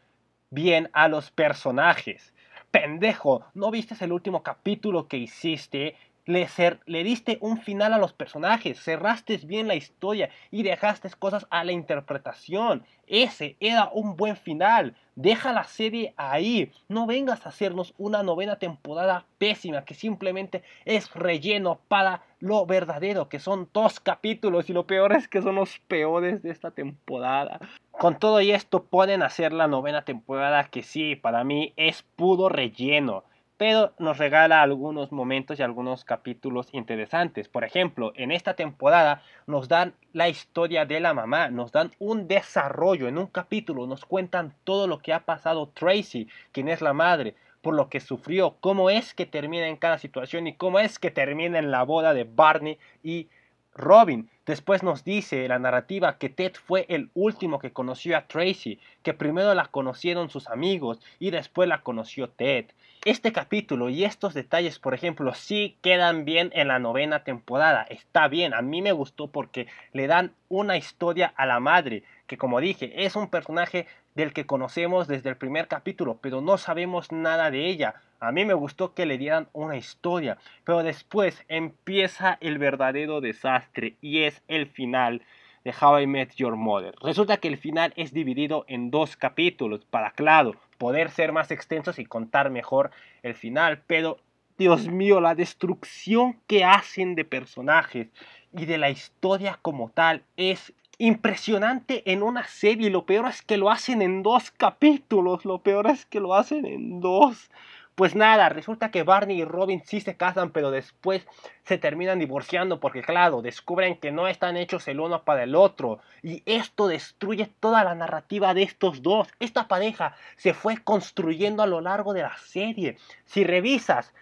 bien 0.52 0.90
a 0.94 1.08
los 1.08 1.32
personajes. 1.32 2.34
Pendejo, 2.70 3.44
¿no 3.54 3.72
viste 3.72 3.96
el 4.04 4.12
último 4.12 4.44
capítulo 4.44 5.08
que 5.08 5.18
hiciste? 5.18 5.96
Le, 6.26 7.04
diste 7.04 7.40
un 7.42 7.58
final 7.58 7.94
a 7.94 7.98
los 7.98 8.14
personajes, 8.14 8.80
cerraste 8.80 9.38
bien 9.38 9.68
la 9.68 9.76
historia 9.76 10.30
y 10.52 10.62
dejaste 10.62 11.10
cosas 11.18 11.48
a 11.50 11.64
la 11.64 11.72
interpretación. 11.72 12.86
Ese 13.08 13.58
era 13.60 13.90
un 13.92 14.16
buen 14.16 14.36
final. 14.36 14.96
Deja 15.16 15.52
la 15.52 15.64
serie 15.64 16.14
ahí. 16.18 16.72
No 16.88 17.08
vengas 17.08 17.46
a 17.46 17.50
hacernos 17.50 17.94
una 17.98 18.22
novena 18.22 18.60
temporada 18.60 19.26
pésima 19.40 19.84
que 19.84 19.96
simplemente 19.96 20.64
es 20.86 21.12
relleno 21.14 21.80
para 21.88 22.22
lo 22.40 22.66
verdadero, 22.66 23.28
que 23.28 23.40
son 23.40 23.68
dos 23.74 24.00
capítulos 24.00 24.70
y 24.70 24.74
lo 24.74 24.86
peor 24.86 25.14
es 25.14 25.28
que 25.28 25.42
son 25.42 25.56
los 25.56 25.80
peores 25.80 26.44
de 26.44 26.52
esta 26.52 26.72
temporada. 26.72 27.60
Con 27.92 28.20
todo 28.20 28.42
y 28.42 28.52
esto 28.52 28.84
pueden 28.84 29.24
hacer 29.24 29.54
la 29.54 29.68
novena 29.68 30.04
temporada 30.04 30.66
que 30.66 30.84
sí, 30.84 31.16
para 31.16 31.44
mí 31.44 31.74
es 31.78 32.04
puro 32.16 32.48
relleno 32.48 33.24
pero 33.62 33.94
nos 34.00 34.18
regala 34.18 34.64
algunos 34.64 35.12
momentos 35.12 35.60
y 35.60 35.62
algunos 35.62 36.04
capítulos 36.04 36.70
interesantes. 36.72 37.48
Por 37.48 37.64
ejemplo, 37.64 38.12
en 38.16 38.32
esta 38.32 38.56
temporada 38.56 39.22
nos 39.46 39.68
dan 39.68 39.94
la 40.14 40.30
historia 40.30 40.88
de 40.88 41.00
la 41.00 41.14
mamá, 41.14 41.52
nos 41.52 41.72
dan 41.72 41.92
un 42.00 42.28
desarrollo 42.28 43.08
en 43.08 43.20
un 43.20 43.28
capítulo, 43.28 43.86
nos 43.86 44.04
cuentan 44.04 44.56
todo 44.64 44.88
lo 44.88 44.98
que 44.98 45.14
ha 45.14 45.26
pasado 45.26 45.68
Tracy, 45.76 46.28
quien 46.52 46.70
es 46.70 46.82
la 46.82 46.94
madre, 46.94 47.36
por 47.62 47.76
lo 47.76 47.88
que 47.88 48.00
sufrió, 48.00 48.58
cómo 48.62 48.90
es 48.90 49.14
que 49.14 49.28
termina 49.28 49.68
en 49.68 49.78
cada 49.78 50.00
situación 50.00 50.48
y 50.48 50.56
cómo 50.56 50.80
es 50.80 50.98
que 50.98 51.12
termina 51.12 51.60
en 51.60 51.70
la 51.70 51.84
boda 51.84 52.16
de 52.16 52.24
Barney 52.24 52.80
y 53.04 53.30
Robin. 53.74 54.30
Después 54.46 54.84
nos 54.84 55.04
dice 55.04 55.48
la 55.48 55.60
narrativa 55.60 56.18
que 56.18 56.30
Ted 56.30 56.54
fue 56.56 56.86
el 56.90 57.10
último 57.14 57.60
que 57.60 57.72
conoció 57.72 58.18
a 58.18 58.28
Tracy, 58.28 58.80
que 59.04 59.14
primero 59.14 59.54
la 59.54 59.68
conocieron 59.68 60.30
sus 60.30 60.50
amigos 60.50 61.00
y 61.20 61.30
después 61.32 61.70
la 61.70 61.82
conoció 61.82 62.28
Ted. 62.28 62.66
Este 63.06 63.32
capítulo 63.32 63.90
y 63.90 64.04
estos 64.04 64.34
detalles, 64.34 64.78
por 64.78 64.94
ejemplo, 64.94 65.34
sí 65.34 65.78
quedan 65.82 66.26
bien 66.26 66.52
en 66.54 66.68
la 66.68 66.80
novena 66.80 67.24
temporada. 67.24 67.84
Está 67.90 68.28
bien, 68.28 68.54
a 68.54 68.62
mí 68.62 68.82
me 68.82 68.92
gustó 68.92 69.28
porque 69.28 69.68
le 69.94 70.08
dan 70.08 70.34
una 70.50 70.78
historia 70.78 71.34
a 71.36 71.46
la 71.46 71.60
madre, 71.60 72.04
que 72.28 72.38
como 72.38 72.60
dije, 72.60 73.06
es 73.06 73.16
un 73.16 73.30
personaje 73.30 73.88
del 74.16 74.34
que 74.34 74.46
conocemos 74.46 75.08
desde 75.08 75.30
el 75.30 75.38
primer 75.38 75.68
capítulo, 75.68 76.20
pero 76.22 76.42
no 76.42 76.58
sabemos 76.58 77.12
nada 77.12 77.52
de 77.52 77.68
ella. 77.68 77.96
A 78.20 78.32
mí 78.32 78.46
me 78.46 78.54
gustó 78.54 78.94
que 78.94 79.06
le 79.06 79.18
dieran 79.18 79.48
una 79.54 79.78
historia, 79.78 80.38
pero 80.64 80.84
después 80.84 81.44
empieza 81.48 82.38
el 82.42 82.58
verdadero 82.58 83.22
desastre 83.22 83.96
y 84.02 84.24
es 84.24 84.44
el 84.48 84.68
final 84.68 85.22
de 85.64 85.74
How 85.80 86.00
I 86.00 86.08
Met 86.08 86.36
Your 86.36 86.56
Mother. 86.56 86.96
Resulta 87.02 87.38
que 87.38 87.48
el 87.48 87.58
final 87.58 87.94
es 87.96 88.14
dividido 88.14 88.66
en 88.68 88.92
dos 88.92 89.16
capítulos 89.16 89.86
para, 89.86 90.12
claro, 90.12 90.56
poder 90.78 91.12
ser 91.12 91.32
más 91.32 91.52
extensos 91.52 92.00
y 92.00 92.06
contar 92.06 92.50
mejor 92.50 92.92
el 93.24 93.36
final, 93.36 93.84
pero 93.88 94.18
Dios 94.58 94.88
mío, 94.88 95.22
la 95.22 95.36
destrucción 95.36 96.40
que 96.48 96.64
hacen 96.64 97.16
de 97.16 97.26
personajes 97.26 98.10
y 98.54 98.66
de 98.66 98.78
la 98.78 98.90
historia 98.90 99.58
como 99.62 99.90
tal 99.90 100.24
es 100.38 100.74
impresionante 101.02 102.04
en 102.12 102.22
una 102.22 102.46
serie. 102.46 102.92
Lo 102.92 103.08
peor 103.08 103.28
es 103.28 103.42
que 103.42 103.58
lo 103.58 103.72
hacen 103.72 104.04
en 104.04 104.22
dos 104.22 104.52
capítulos. 104.52 105.46
Lo 105.46 105.58
peor 105.60 105.88
es 105.88 106.06
que 106.06 106.20
lo 106.20 106.36
hacen 106.36 106.66
en 106.66 107.02
dos. 107.02 107.50
Pues 107.96 108.16
nada, 108.16 108.50
resulta 108.50 108.92
que 108.92 109.02
Barney 109.04 109.42
y 109.42 109.44
Robin 109.44 109.82
sí 109.84 110.00
se 110.00 110.16
casan, 110.16 110.52
pero 110.52 110.70
después 110.70 111.28
se 111.66 111.80
terminan 111.80 112.20
divorciando 112.20 112.80
porque 112.80 113.02
claro, 113.02 113.42
descubren 113.42 113.98
que 113.98 114.12
no 114.12 114.28
están 114.28 114.58
hechos 114.58 114.88
el 114.88 115.00
uno 115.00 115.24
para 115.24 115.44
el 115.44 115.56
otro. 115.56 116.00
Y 116.22 116.44
esto 116.46 116.88
destruye 116.88 117.50
toda 117.60 117.84
la 117.84 117.96
narrativa 117.96 118.54
de 118.54 118.64
estos 118.64 119.02
dos. 119.02 119.28
Esta 119.40 119.68
pareja 119.68 120.16
se 120.38 120.54
fue 120.54 120.78
construyendo 120.78 121.64
a 121.64 121.68
lo 121.68 121.82
largo 121.82 122.14
de 122.14 122.22
la 122.22 122.38
serie. 122.38 122.98
Si 123.26 123.44
revisas 123.44 124.14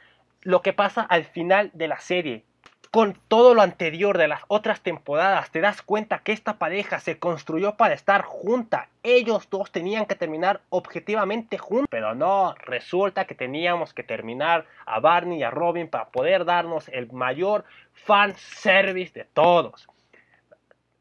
lo 0.41 0.61
que 0.61 0.71
pasa 0.71 1.01
al 1.01 1.25
final 1.25 1.71
de 1.73 1.87
la 1.89 1.99
serie, 1.99 2.45
con 2.91 3.13
todo 3.27 3.53
lo 3.53 3.61
anterior 3.61 4.17
de 4.17 4.27
las 4.27 4.41
otras 4.47 4.81
temporadas, 4.81 5.51
te 5.51 5.61
das 5.61 5.81
cuenta 5.83 6.19
que 6.19 6.31
esta 6.31 6.57
pareja 6.57 6.99
se 6.99 7.19
construyó 7.19 7.75
para 7.75 7.93
estar 7.93 8.23
junta. 8.23 8.89
Ellos 9.03 9.47
dos 9.49 9.71
tenían 9.71 10.07
que 10.07 10.15
terminar 10.15 10.61
objetivamente 10.69 11.59
juntos. 11.59 11.87
Pero 11.91 12.15
no, 12.15 12.55
resulta 12.55 13.25
que 13.25 13.35
teníamos 13.35 13.93
que 13.93 14.03
terminar 14.03 14.65
a 14.85 14.99
Barney 14.99 15.39
y 15.39 15.43
a 15.43 15.51
Robin 15.51 15.87
para 15.87 16.09
poder 16.09 16.45
darnos 16.45 16.89
el 16.89 17.11
mayor 17.11 17.63
fan 17.93 18.35
service 18.35 19.13
de 19.13 19.25
todos. 19.25 19.87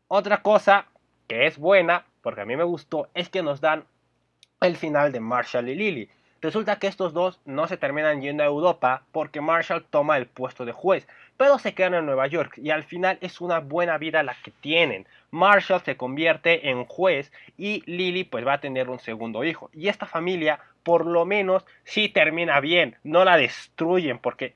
Otra 0.08 0.42
cosa 0.42 0.86
que 1.26 1.46
es 1.46 1.58
buena, 1.58 2.04
porque 2.22 2.42
a 2.42 2.44
mí 2.44 2.56
me 2.56 2.64
gustó, 2.64 3.08
es 3.14 3.30
que 3.30 3.42
nos 3.42 3.60
dan 3.60 3.84
el 4.60 4.76
final 4.76 5.10
de 5.12 5.20
Marshall 5.20 5.68
y 5.70 5.74
Lily. 5.74 6.10
Resulta 6.40 6.78
que 6.78 6.86
estos 6.86 7.12
dos 7.12 7.40
no 7.44 7.66
se 7.66 7.76
terminan 7.76 8.22
yendo 8.22 8.44
a 8.44 8.46
Europa 8.46 9.02
porque 9.10 9.40
Marshall 9.40 9.84
toma 9.90 10.16
el 10.16 10.26
puesto 10.26 10.64
de 10.64 10.72
juez, 10.72 11.08
pero 11.36 11.58
se 11.58 11.74
quedan 11.74 11.94
en 11.94 12.06
Nueva 12.06 12.28
York 12.28 12.58
y 12.58 12.70
al 12.70 12.84
final 12.84 13.18
es 13.20 13.40
una 13.40 13.58
buena 13.58 13.98
vida 13.98 14.22
la 14.22 14.36
que 14.42 14.52
tienen. 14.52 15.06
Marshall 15.30 15.82
se 15.82 15.96
convierte 15.96 16.70
en 16.70 16.84
juez 16.84 17.32
y 17.56 17.82
Lily 17.86 18.24
pues 18.24 18.46
va 18.46 18.54
a 18.54 18.60
tener 18.60 18.88
un 18.88 19.00
segundo 19.00 19.42
hijo. 19.42 19.68
Y 19.72 19.88
esta 19.88 20.06
familia 20.06 20.60
por 20.84 21.06
lo 21.06 21.26
menos 21.26 21.66
sí 21.84 22.08
termina 22.08 22.60
bien, 22.60 22.96
no 23.02 23.24
la 23.24 23.36
destruyen 23.36 24.18
porque 24.18 24.54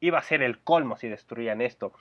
iba 0.00 0.18
a 0.18 0.22
ser 0.22 0.42
el 0.42 0.58
colmo 0.58 0.96
si 0.96 1.08
destruían 1.08 1.60
esto. 1.60 1.92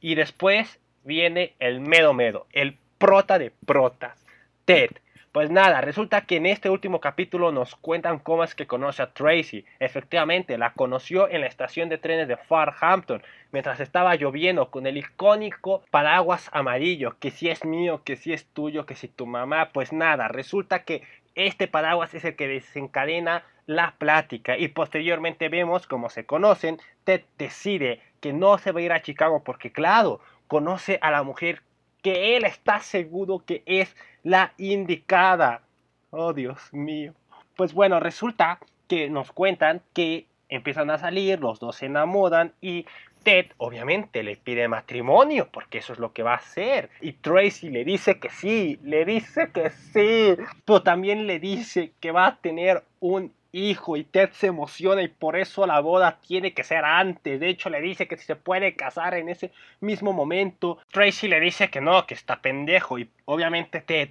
Y 0.00 0.14
después 0.14 0.80
viene 1.04 1.54
el 1.58 1.80
medo 1.80 2.14
medo, 2.14 2.46
el 2.52 2.76
prota 2.98 3.38
de 3.38 3.52
protas. 3.66 4.24
Ted. 4.64 4.90
Pues 5.34 5.50
nada, 5.50 5.80
resulta 5.80 6.20
que 6.20 6.36
en 6.36 6.46
este 6.46 6.70
último 6.70 7.00
capítulo 7.00 7.50
nos 7.50 7.74
cuentan 7.74 8.20
cómo 8.20 8.44
es 8.44 8.54
que 8.54 8.68
conoce 8.68 9.02
a 9.02 9.12
Tracy. 9.12 9.64
Efectivamente, 9.80 10.56
la 10.58 10.74
conoció 10.74 11.28
en 11.28 11.40
la 11.40 11.48
estación 11.48 11.88
de 11.88 11.98
trenes 11.98 12.28
de 12.28 12.36
Farhampton 12.36 13.20
mientras 13.50 13.80
estaba 13.80 14.14
lloviendo 14.14 14.70
con 14.70 14.86
el 14.86 14.96
icónico 14.96 15.82
paraguas 15.90 16.48
amarillo, 16.52 17.16
que 17.18 17.32
si 17.32 17.48
es 17.48 17.64
mío, 17.64 18.02
que 18.04 18.14
si 18.14 18.32
es 18.32 18.46
tuyo, 18.46 18.86
que 18.86 18.94
si 18.94 19.08
tu 19.08 19.26
mamá, 19.26 19.70
pues 19.72 19.92
nada, 19.92 20.28
resulta 20.28 20.84
que 20.84 21.02
este 21.34 21.66
paraguas 21.66 22.14
es 22.14 22.24
el 22.24 22.36
que 22.36 22.46
desencadena 22.46 23.42
la 23.66 23.96
plática 23.98 24.56
y 24.56 24.68
posteriormente 24.68 25.48
vemos 25.48 25.88
cómo 25.88 26.10
se 26.10 26.26
conocen. 26.26 26.78
Ted 27.02 27.22
decide 27.38 28.00
que 28.20 28.32
no 28.32 28.56
se 28.58 28.70
va 28.70 28.78
a 28.78 28.82
ir 28.84 28.92
a 28.92 29.02
Chicago 29.02 29.42
porque 29.42 29.72
claro, 29.72 30.20
conoce 30.46 31.00
a 31.02 31.10
la 31.10 31.24
mujer 31.24 31.62
que 32.04 32.36
él 32.36 32.44
está 32.44 32.80
seguro 32.80 33.42
que 33.46 33.62
es 33.64 33.96
la 34.22 34.52
indicada. 34.58 35.62
Oh, 36.10 36.34
Dios 36.34 36.60
mío. 36.72 37.14
Pues 37.56 37.72
bueno, 37.72 37.98
resulta 37.98 38.58
que 38.88 39.08
nos 39.08 39.32
cuentan 39.32 39.80
que 39.94 40.26
empiezan 40.50 40.90
a 40.90 40.98
salir, 40.98 41.40
los 41.40 41.60
dos 41.60 41.76
se 41.76 41.86
enamoran 41.86 42.52
y 42.60 42.84
Ted 43.22 43.46
obviamente 43.56 44.22
le 44.22 44.36
pide 44.36 44.68
matrimonio 44.68 45.48
porque 45.50 45.78
eso 45.78 45.94
es 45.94 45.98
lo 45.98 46.12
que 46.12 46.22
va 46.22 46.32
a 46.32 46.36
hacer. 46.36 46.90
Y 47.00 47.12
Tracy 47.14 47.70
le 47.70 47.86
dice 47.86 48.18
que 48.20 48.28
sí, 48.28 48.78
le 48.82 49.06
dice 49.06 49.50
que 49.50 49.70
sí, 49.70 50.36
pero 50.66 50.82
también 50.82 51.26
le 51.26 51.38
dice 51.38 51.92
que 52.00 52.12
va 52.12 52.26
a 52.26 52.36
tener 52.36 52.84
un 53.00 53.32
hijo 53.54 53.96
y 53.96 54.04
Ted 54.04 54.30
se 54.32 54.48
emociona 54.48 55.02
y 55.02 55.08
por 55.08 55.36
eso 55.36 55.66
la 55.66 55.80
boda 55.80 56.18
tiene 56.26 56.52
que 56.52 56.64
ser 56.64 56.84
antes. 56.84 57.38
De 57.38 57.48
hecho 57.48 57.70
le 57.70 57.80
dice 57.80 58.08
que 58.08 58.16
si 58.16 58.24
se 58.24 58.36
puede 58.36 58.74
casar 58.74 59.14
en 59.14 59.28
ese 59.28 59.52
mismo 59.80 60.12
momento. 60.12 60.78
Tracy 60.90 61.28
le 61.28 61.40
dice 61.40 61.70
que 61.70 61.80
no, 61.80 62.06
que 62.06 62.14
está 62.14 62.40
pendejo 62.40 62.98
y 62.98 63.08
obviamente 63.24 63.80
Ted 63.80 64.10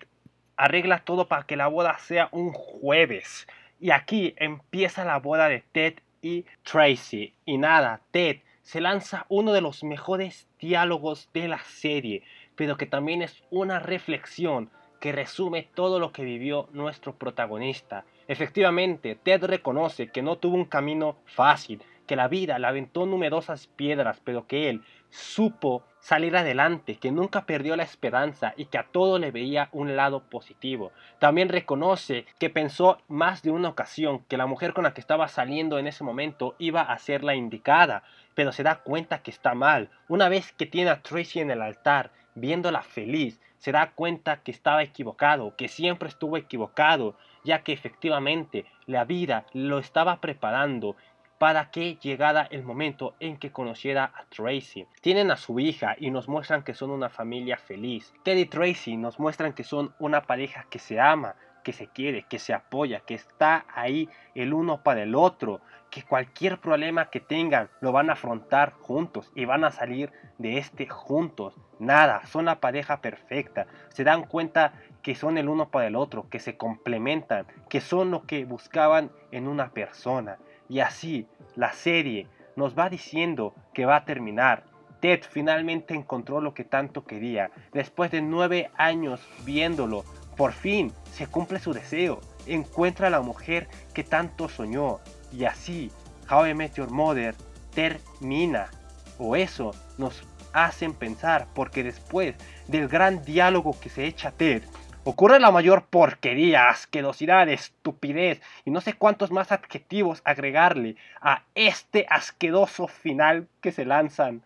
arregla 0.56 1.00
todo 1.00 1.28
para 1.28 1.44
que 1.44 1.58
la 1.58 1.68
boda 1.68 1.98
sea 2.00 2.30
un 2.32 2.54
jueves. 2.54 3.48
Y 3.80 3.92
aquí 3.92 4.34
empieza 4.38 5.04
la 5.04 5.20
boda 5.20 5.50
de 5.50 5.64
Ted 5.72 5.96
y 6.22 6.46
Tracy. 6.64 7.34
Y 7.46 7.58
nada, 7.58 8.00
Ted 8.12 8.38
se 8.62 8.80
lanza 8.80 9.26
uno 9.28 9.52
de 9.52 9.62
los 9.62 9.84
mejores 9.84 10.48
diálogos 10.60 11.30
de 11.34 11.50
la 11.50 11.60
serie, 11.60 12.24
pero 12.56 12.78
que 12.78 12.86
también 12.86 13.22
es 13.22 13.44
una 13.50 13.80
reflexión 13.80 14.70
que 15.02 15.12
resume 15.12 15.68
todo 15.76 16.00
lo 16.00 16.14
que 16.14 16.24
vivió 16.24 16.70
nuestro 16.72 17.14
protagonista. 17.16 18.06
Efectivamente, 18.28 19.16
Ted 19.16 19.44
reconoce 19.44 20.08
que 20.08 20.22
no 20.22 20.38
tuvo 20.38 20.56
un 20.56 20.66
camino 20.66 21.18
fácil, 21.26 21.82
que 22.08 22.16
la 22.16 22.28
vida 22.28 22.60
le 22.60 22.68
aventó 22.68 23.06
numerosas 23.06 23.68
piedras, 23.68 24.22
pero 24.24 24.48
que 24.48 24.70
él 24.70 24.84
supo 25.10 25.84
salir 26.00 26.36
adelante, 26.36 26.96
que 26.96 27.12
nunca 27.12 27.46
perdió 27.46 27.76
la 27.76 27.84
esperanza 27.84 28.54
y 28.58 28.66
que 28.66 28.78
a 28.78 28.88
todo 28.92 29.20
le 29.20 29.32
veía 29.32 29.70
un 29.72 29.96
lado 29.96 30.24
positivo. 30.24 30.92
También 31.20 31.50
reconoce 31.50 32.26
que 32.40 32.50
pensó 32.50 32.98
más 33.08 33.42
de 33.42 33.52
una 33.52 33.70
ocasión 33.70 34.26
que 34.28 34.38
la 34.38 34.46
mujer 34.46 34.74
con 34.74 34.84
la 34.84 34.94
que 34.94 35.02
estaba 35.02 35.28
saliendo 35.28 35.80
en 35.80 35.88
ese 35.88 36.04
momento 36.04 36.56
iba 36.60 36.82
a 36.82 36.98
ser 36.98 37.24
la 37.24 37.36
indicada, 37.36 38.04
pero 38.36 38.52
se 38.52 38.64
da 38.64 38.82
cuenta 38.84 39.22
que 39.22 39.32
está 39.32 39.54
mal. 39.54 39.92
Una 40.10 40.28
vez 40.28 40.52
que 40.52 40.66
tiene 40.66 40.90
a 40.90 41.02
Tracy 41.02 41.40
en 41.40 41.52
el 41.52 41.62
altar, 41.62 42.12
viéndola 42.36 42.82
feliz, 42.82 43.39
se 43.58 43.72
da 43.72 43.91
cuenta 43.91 44.41
que 44.43 44.52
estaba 44.52 44.84
equivocado, 44.84 45.56
que 45.56 45.67
siempre 45.67 46.10
estuvo 46.10 46.38
equivocado, 46.38 47.15
ya 47.43 47.63
que 47.63 47.74
efectivamente 47.74 48.65
la 48.86 49.06
vida 49.06 49.46
lo 49.54 49.80
estaba 49.80 50.19
preparando 50.19 50.96
para 51.38 51.72
que 51.72 51.96
llegara 51.96 52.48
el 52.52 52.63
momento 52.63 53.15
en 53.19 53.38
que 53.38 53.52
conociera 53.52 54.12
a 54.15 54.26
Tracy. 54.26 54.86
Tienen 55.02 55.30
a 55.32 55.36
su 55.38 55.60
hija 55.60 55.96
y 56.00 56.10
nos 56.10 56.30
muestran 56.30 56.63
que 56.63 56.74
son 56.74 56.89
una 56.89 57.10
familia 57.10 57.58
feliz. 57.58 58.13
Ted 58.24 58.38
y 58.38 58.46
Tracy 58.46 58.96
nos 58.96 59.19
muestran 59.19 59.54
que 59.54 59.63
son 59.63 59.93
una 60.00 60.22
pareja 60.22 60.65
que 60.69 60.80
se 60.80 61.00
ama, 61.00 61.36
que 61.63 61.73
se 61.73 61.88
quiere, 61.88 62.26
que 62.30 62.39
se 62.39 62.54
apoya, 62.54 62.99
que 63.02 63.15
está 63.15 63.65
ahí 63.73 64.10
el 64.36 64.54
uno 64.54 64.84
para 64.84 65.04
el 65.04 65.15
otro, 65.15 65.62
que 65.89 66.04
cualquier 66.04 66.60
problema 66.60 67.10
que 67.10 67.19
tengan 67.19 67.69
lo 67.80 67.91
van 67.91 68.10
a 68.10 68.13
afrontar 68.13 68.73
juntos 68.73 69.32
y 69.36 69.45
van 69.45 69.63
a 69.63 69.71
salir 69.71 70.12
de 70.39 70.58
este 70.58 70.88
juntos. 70.88 71.56
Nada, 71.80 72.26
son 72.26 72.45
la 72.45 72.60
pareja 72.60 72.99
perfecta. 73.02 73.67
Se 73.89 74.04
dan 74.04 74.23
cuenta 74.23 74.73
que 75.04 75.15
son 75.15 75.38
el 75.38 75.49
uno 75.49 75.69
para 75.69 75.86
el 75.86 75.95
otro, 75.95 76.30
que 76.30 76.39
se 76.39 76.58
complementan, 76.58 77.45
que 77.69 77.80
son 77.80 78.10
lo 78.10 78.23
que 78.23 78.45
buscaban 78.45 79.12
en 79.32 79.47
una 79.47 79.69
persona. 79.69 80.38
Y 80.67 80.80
así, 80.80 81.28
la 81.56 81.73
serie 81.73 82.28
nos 82.56 82.78
va 82.78 82.89
diciendo 82.89 83.54
que 83.73 83.86
va 83.86 83.97
a 83.97 84.06
terminar. 84.06 84.63
Ted 84.99 85.21
finalmente 85.30 85.93
encontró 85.93 86.41
lo 86.41 86.54
que 86.54 86.63
tanto 86.63 87.04
quería. 87.04 87.52
Después 87.73 88.10
de 88.10 88.21
nueve 88.21 88.71
años 88.78 89.21
viéndolo, 89.45 90.06
por 90.36 90.54
fin 90.54 90.91
se 91.12 91.28
cumple 91.28 91.60
su 91.60 91.74
deseo. 91.74 92.22
Encuentra 92.46 93.08
a 93.08 93.12
la 93.12 93.22
mujer 93.22 93.67
que 93.93 94.04
tanto 94.04 94.50
soñó. 94.50 95.00
Y 95.32 95.46
así, 95.46 95.91
How 96.30 96.48
I 96.48 96.54
Met 96.54 96.76
Your 96.76 96.91
Mother 96.91 97.36
termina. 97.74 98.69
O 99.17 99.36
eso 99.36 99.72
nos 99.98 100.24
hacen 100.54 100.93
pensar, 100.93 101.48
porque 101.54 101.84
después 101.84 102.36
del 102.67 102.88
gran 102.88 103.24
diálogo 103.24 103.80
que 103.80 103.89
se 103.89 104.06
echa 104.06 104.32
Ted, 104.32 104.63
ocurre 105.04 105.39
la 105.39 105.52
mayor 105.52 105.86
porquería, 105.86 106.69
asquerosidad, 106.69 107.50
estupidez 107.50 108.41
y 108.63 108.72
no 108.72 108.82
sé 108.82 108.93
cuántos 108.93 109.32
más 109.32 109.52
adjetivos 109.52 110.22
agregarle 110.24 110.96
a 111.22 111.43
este 111.56 112.06
asqueroso 112.10 112.88
final 112.88 113.48
que 113.62 113.72
se 113.72 113.86
lanzan. 113.86 114.43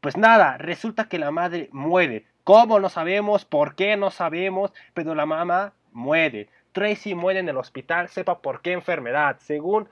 Pues 0.00 0.16
nada, 0.16 0.58
resulta 0.58 1.08
que 1.08 1.18
la 1.18 1.30
madre 1.30 1.68
muere. 1.72 2.24
¿Cómo 2.48 2.80
no 2.80 2.88
sabemos? 2.88 3.44
¿Por 3.44 3.74
qué 3.74 3.98
no 3.98 4.10
sabemos? 4.10 4.72
Pero 4.94 5.14
la 5.14 5.26
mamá 5.26 5.74
muere. 5.92 6.48
Tracy 6.72 7.14
muere 7.14 7.40
en 7.40 7.48
el 7.50 7.58
hospital, 7.58 8.08
sepa 8.08 8.38
por 8.38 8.62
qué 8.62 8.72
enfermedad. 8.72 9.36
Según 9.40 9.86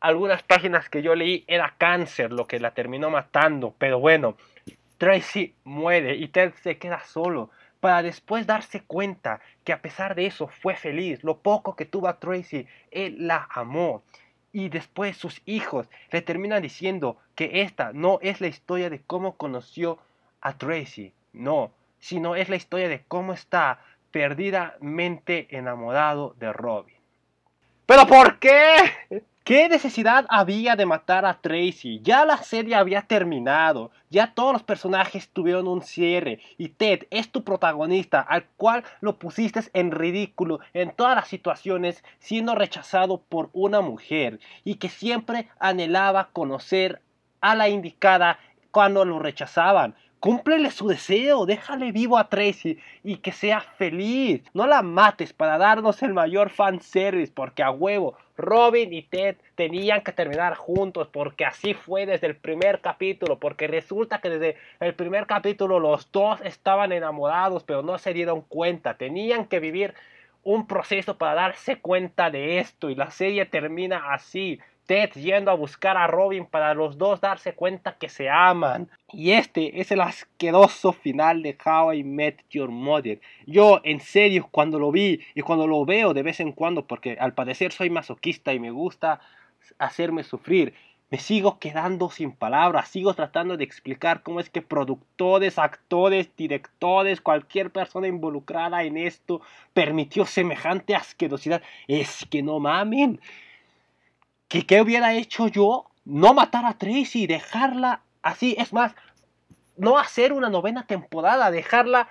algunas 0.00 0.42
páginas 0.42 0.88
que 0.88 1.02
yo 1.02 1.14
leí, 1.14 1.44
era 1.46 1.74
cáncer 1.76 2.32
lo 2.32 2.46
que 2.46 2.60
la 2.60 2.70
terminó 2.70 3.10
matando. 3.10 3.74
Pero 3.76 4.00
bueno, 4.00 4.38
Tracy 4.96 5.54
muere 5.64 6.16
y 6.16 6.28
Ted 6.28 6.54
se 6.62 6.78
queda 6.78 7.04
solo 7.04 7.50
para 7.80 8.02
después 8.02 8.46
darse 8.46 8.80
cuenta 8.80 9.42
que 9.62 9.74
a 9.74 9.82
pesar 9.82 10.14
de 10.14 10.24
eso 10.24 10.48
fue 10.48 10.74
feliz. 10.76 11.22
Lo 11.22 11.40
poco 11.40 11.76
que 11.76 11.84
tuvo 11.84 12.08
a 12.08 12.18
Tracy, 12.18 12.66
él 12.90 13.16
la 13.26 13.46
amó. 13.50 14.02
Y 14.50 14.70
después 14.70 15.18
sus 15.18 15.42
hijos 15.44 15.90
le 16.10 16.22
terminan 16.22 16.62
diciendo 16.62 17.18
que 17.34 17.60
esta 17.60 17.92
no 17.92 18.18
es 18.22 18.40
la 18.40 18.46
historia 18.46 18.88
de 18.88 19.02
cómo 19.02 19.36
conoció 19.36 19.98
a 20.40 20.56
Tracy, 20.56 21.12
no, 21.34 21.70
sino 22.02 22.34
es 22.34 22.48
la 22.48 22.56
historia 22.56 22.88
de 22.88 23.04
cómo 23.06 23.32
está 23.32 23.78
perdidamente 24.10 25.46
enamorado 25.56 26.34
de 26.38 26.52
Robin. 26.52 26.96
¿Pero 27.86 28.06
por 28.06 28.40
qué? 28.40 28.76
¿Qué 29.44 29.68
necesidad 29.68 30.26
había 30.28 30.76
de 30.76 30.84
matar 30.84 31.24
a 31.24 31.40
Tracy? 31.40 32.00
Ya 32.02 32.24
la 32.24 32.38
serie 32.38 32.74
había 32.74 33.02
terminado, 33.02 33.92
ya 34.10 34.34
todos 34.34 34.52
los 34.52 34.62
personajes 34.62 35.28
tuvieron 35.28 35.68
un 35.68 35.82
cierre 35.82 36.40
y 36.58 36.70
Ted 36.70 37.06
es 37.10 37.30
tu 37.30 37.44
protagonista 37.44 38.20
al 38.20 38.44
cual 38.56 38.84
lo 39.00 39.18
pusiste 39.18 39.60
en 39.72 39.90
ridículo 39.92 40.60
en 40.74 40.90
todas 40.90 41.14
las 41.14 41.28
situaciones 41.28 42.04
siendo 42.18 42.54
rechazado 42.54 43.20
por 43.28 43.48
una 43.52 43.80
mujer 43.80 44.40
y 44.64 44.76
que 44.76 44.88
siempre 44.88 45.48
anhelaba 45.58 46.30
conocer 46.32 47.00
a 47.40 47.54
la 47.54 47.68
indicada 47.68 48.38
cuando 48.72 49.04
lo 49.04 49.18
rechazaban. 49.18 49.94
Cúmplele 50.22 50.70
su 50.70 50.86
deseo, 50.86 51.46
déjale 51.46 51.90
vivo 51.90 52.16
a 52.16 52.28
Tracy 52.28 52.78
y 53.02 53.16
que 53.16 53.32
sea 53.32 53.60
feliz. 53.60 54.44
No 54.54 54.68
la 54.68 54.80
mates 54.80 55.32
para 55.32 55.58
darnos 55.58 56.00
el 56.04 56.14
mayor 56.14 56.50
fanservice, 56.50 57.32
porque 57.34 57.64
a 57.64 57.72
huevo, 57.72 58.16
Robin 58.36 58.92
y 58.92 59.02
Ted 59.02 59.34
tenían 59.56 60.02
que 60.02 60.12
terminar 60.12 60.54
juntos, 60.54 61.08
porque 61.08 61.44
así 61.44 61.74
fue 61.74 62.06
desde 62.06 62.28
el 62.28 62.36
primer 62.36 62.80
capítulo, 62.80 63.40
porque 63.40 63.66
resulta 63.66 64.20
que 64.20 64.30
desde 64.30 64.56
el 64.78 64.94
primer 64.94 65.26
capítulo 65.26 65.80
los 65.80 66.12
dos 66.12 66.40
estaban 66.42 66.92
enamorados, 66.92 67.64
pero 67.64 67.82
no 67.82 67.98
se 67.98 68.14
dieron 68.14 68.42
cuenta, 68.42 68.94
tenían 68.94 69.46
que 69.46 69.58
vivir 69.58 69.92
un 70.44 70.68
proceso 70.68 71.18
para 71.18 71.34
darse 71.34 71.80
cuenta 71.80 72.30
de 72.30 72.60
esto 72.60 72.90
y 72.90 72.94
la 72.94 73.10
serie 73.10 73.44
termina 73.46 74.12
así. 74.12 74.60
Ted 74.86 75.10
yendo 75.12 75.50
a 75.50 75.54
buscar 75.54 75.96
a 75.96 76.06
Robin 76.06 76.46
para 76.46 76.74
los 76.74 76.98
dos 76.98 77.20
darse 77.20 77.54
cuenta 77.54 77.96
que 77.98 78.08
se 78.08 78.28
aman. 78.28 78.90
Y 79.12 79.32
este 79.32 79.80
es 79.80 79.92
el 79.92 80.00
asqueroso 80.00 80.92
final 80.92 81.42
de 81.42 81.56
How 81.64 81.92
I 81.92 82.04
Met 82.04 82.44
Your 82.50 82.70
Mother. 82.70 83.20
Yo, 83.46 83.80
en 83.84 84.00
serio, 84.00 84.48
cuando 84.50 84.78
lo 84.78 84.90
vi 84.90 85.20
y 85.34 85.42
cuando 85.42 85.66
lo 85.66 85.84
veo 85.84 86.14
de 86.14 86.22
vez 86.22 86.40
en 86.40 86.52
cuando, 86.52 86.86
porque 86.86 87.16
al 87.20 87.34
parecer 87.34 87.72
soy 87.72 87.90
masoquista 87.90 88.52
y 88.52 88.58
me 88.58 88.70
gusta 88.70 89.20
hacerme 89.78 90.24
sufrir, 90.24 90.74
me 91.12 91.18
sigo 91.18 91.58
quedando 91.58 92.08
sin 92.08 92.32
palabras, 92.32 92.88
sigo 92.88 93.12
tratando 93.12 93.58
de 93.58 93.64
explicar 93.64 94.22
cómo 94.22 94.40
es 94.40 94.48
que 94.48 94.62
productores, 94.62 95.58
actores, 95.58 96.34
directores, 96.38 97.20
cualquier 97.20 97.70
persona 97.70 98.08
involucrada 98.08 98.82
en 98.82 98.96
esto 98.96 99.42
permitió 99.74 100.24
semejante 100.24 100.94
asquerosidad. 100.94 101.60
Es 101.86 102.26
que 102.30 102.42
no 102.42 102.60
mamen. 102.60 103.20
¿Qué, 104.60 104.82
hubiera 104.82 105.14
hecho 105.14 105.48
yo? 105.48 105.86
No 106.04 106.34
matar 106.34 106.66
a 106.66 106.76
Tracy, 106.76 107.26
dejarla 107.26 108.02
así. 108.20 108.54
Es 108.58 108.74
más, 108.74 108.94
no 109.78 109.96
hacer 109.96 110.34
una 110.34 110.50
novena 110.50 110.86
temporada, 110.86 111.50
dejarla 111.50 112.08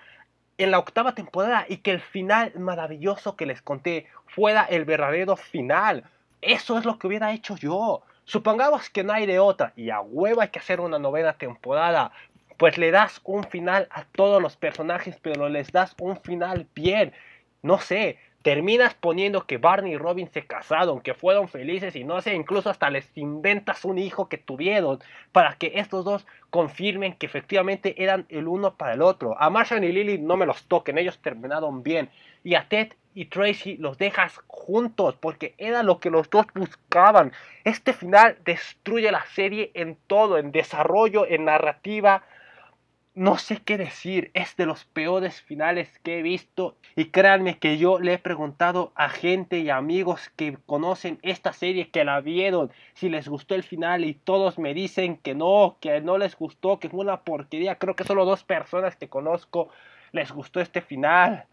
en 0.58 0.72
la 0.72 0.80
octava 0.80 1.14
temporada 1.14 1.68
y 1.70 1.78
que 1.78 1.92
el 1.92 2.00
final 2.00 2.52
maravilloso 2.58 3.36
que 3.36 3.46
les 3.46 3.62
conté 3.62 4.08
fuera 4.26 4.64
el 4.64 4.86
verdadero 4.86 5.38
final. 5.38 6.04
Eso 6.42 6.80
es 6.80 6.86
lo 6.86 6.98
que 6.98 7.06
hubiera 7.06 7.32
hecho 7.32 7.56
yo. 7.58 8.02
Supongamos 8.26 8.90
que 8.90 9.04
no 9.04 9.14
hay 9.14 9.28
de 9.28 9.38
otra 9.38 9.74
y 9.76 9.92
a 9.92 10.02
huevo 10.02 10.42
hay 10.42 10.50
que 10.50 10.60
hacer 10.60 10.80
una 10.80 10.98
novena 10.98 11.34
temporada. 11.34 12.12
Pues 12.58 12.80
le 12.80 12.90
das 12.90 13.22
un 13.24 13.44
final 13.44 13.88
a 13.92 14.06
todos 14.06 14.42
los 14.42 14.58
personajes, 14.58 15.16
pero 15.22 15.48
les 15.48 15.72
das 15.72 15.96
un 16.00 16.20
final 16.20 16.68
bien. 16.74 17.14
No 17.62 17.78
sé, 17.78 18.18
terminas 18.42 18.94
poniendo 18.96 19.46
que 19.46 19.58
Barney 19.58 19.94
y 19.94 19.98
Robin 19.98 20.30
se 20.32 20.46
casaron, 20.46 21.02
que 21.02 21.14
fueron 21.14 21.48
felices 21.48 21.96
y 21.96 22.04
no 22.04 22.22
sé, 22.22 22.34
incluso 22.34 22.70
hasta 22.70 22.90
les 22.90 23.10
inventas 23.16 23.86
un 23.86 23.98
hijo 23.98 24.30
que 24.30 24.38
tuvieron 24.38 25.00
para 25.32 25.56
que 25.56 25.74
estos 25.76 26.06
dos 26.06 26.26
confirmen 26.50 27.14
que 27.14 27.26
efectivamente 27.26 28.04
eran 28.04 28.26
el 28.30 28.48
uno 28.48 28.76
para 28.76 28.94
el 28.94 29.02
otro. 29.02 29.36
A 29.40 29.50
Marshall 29.50 29.84
y 29.84 29.92
Lily 29.92 30.18
no 30.18 30.38
me 30.38 30.46
los 30.46 30.64
toquen, 30.64 30.98
ellos 30.98 31.20
terminaron 31.20 31.84
bien. 31.84 32.10
Y 32.44 32.56
a 32.56 32.68
Ted 32.68 32.94
y 33.14 33.26
Tracy 33.26 33.78
los 33.78 33.98
dejas 33.98 34.40
juntos 34.48 35.16
porque 35.20 35.54
era 35.58 35.84
lo 35.84 36.00
que 36.00 36.10
los 36.10 36.30
dos 36.30 36.46
buscaban. 36.56 37.32
Este 37.64 37.94
final 37.94 38.38
destruye 38.44 39.12
la 39.12 39.26
serie 39.26 39.72
en 39.74 39.98
todo, 40.08 40.38
en 40.38 40.52
desarrollo, 40.52 41.28
en 41.28 41.46
narrativa, 41.46 42.24
no 43.14 43.38
sé 43.38 43.58
qué 43.58 43.78
decir, 43.78 44.32
es 44.34 44.56
de 44.56 44.66
los 44.66 44.86
peores 44.86 45.42
finales 45.42 46.00
que 46.00 46.20
he 46.20 46.22
visto 46.22 46.78
y 46.96 47.06
créanme 47.06 47.60
que 47.60 47.78
yo 47.78 48.00
le 48.00 48.14
he 48.14 48.18
preguntado 48.18 48.94
a 48.96 49.10
gente 49.10 49.60
y 49.60 49.70
amigos 49.70 50.32
que 50.38 50.58
conocen 50.66 51.20
esta 51.22 51.52
serie, 51.52 51.90
que 51.90 52.06
la 52.06 52.22
vieron, 52.22 52.72
si 52.94 53.10
les 53.10 53.28
gustó 53.28 53.56
el 53.56 53.64
final 53.64 54.06
y 54.06 54.14
todos 54.14 54.58
me 54.58 54.74
dicen 54.74 55.18
que 55.18 55.36
no, 55.36 55.78
que 55.82 56.00
no 56.00 56.18
les 56.18 56.38
gustó, 56.38 56.80
que 56.80 56.88
es 56.88 56.94
una 56.94 57.22
porquería, 57.22 57.76
creo 57.76 57.96
que 57.96 58.06
solo 58.06 58.24
dos 58.24 58.44
personas 58.44 58.96
que 58.96 59.10
conozco 59.10 59.70
les 60.14 60.32
gustó 60.32 60.62
este 60.62 60.82
final. 60.82 61.46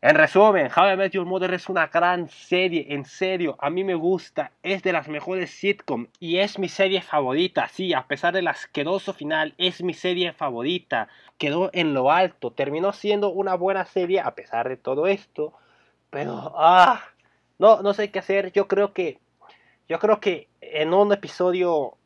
En 0.00 0.14
resumen, 0.14 0.70
How 0.76 0.92
I 0.92 0.96
Met 0.96 1.10
Your 1.10 1.26
Mother 1.26 1.52
es 1.54 1.68
una 1.68 1.88
gran 1.88 2.28
serie, 2.28 2.86
en 2.90 3.04
serio, 3.04 3.56
a 3.58 3.68
mí 3.68 3.82
me 3.82 3.96
gusta, 3.96 4.52
es 4.62 4.84
de 4.84 4.92
las 4.92 5.08
mejores 5.08 5.50
sitcom 5.50 6.06
y 6.20 6.38
es 6.38 6.56
mi 6.56 6.68
serie 6.68 7.02
favorita, 7.02 7.66
sí, 7.66 7.92
a 7.92 8.06
pesar 8.06 8.32
del 8.32 8.46
asqueroso 8.46 9.12
final, 9.12 9.54
es 9.58 9.82
mi 9.82 9.94
serie 9.94 10.32
favorita, 10.32 11.08
quedó 11.36 11.70
en 11.72 11.94
lo 11.94 12.12
alto, 12.12 12.52
terminó 12.52 12.92
siendo 12.92 13.30
una 13.30 13.56
buena 13.56 13.86
serie 13.86 14.20
a 14.20 14.36
pesar 14.36 14.68
de 14.68 14.76
todo 14.76 15.08
esto, 15.08 15.52
pero, 16.10 16.52
ah, 16.54 17.02
no, 17.58 17.82
no 17.82 17.92
sé 17.92 18.12
qué 18.12 18.20
hacer, 18.20 18.52
yo 18.52 18.68
creo 18.68 18.92
que, 18.92 19.18
yo 19.88 19.98
creo 19.98 20.20
que 20.20 20.46
en 20.60 20.94
un 20.94 21.12
episodio 21.12 21.96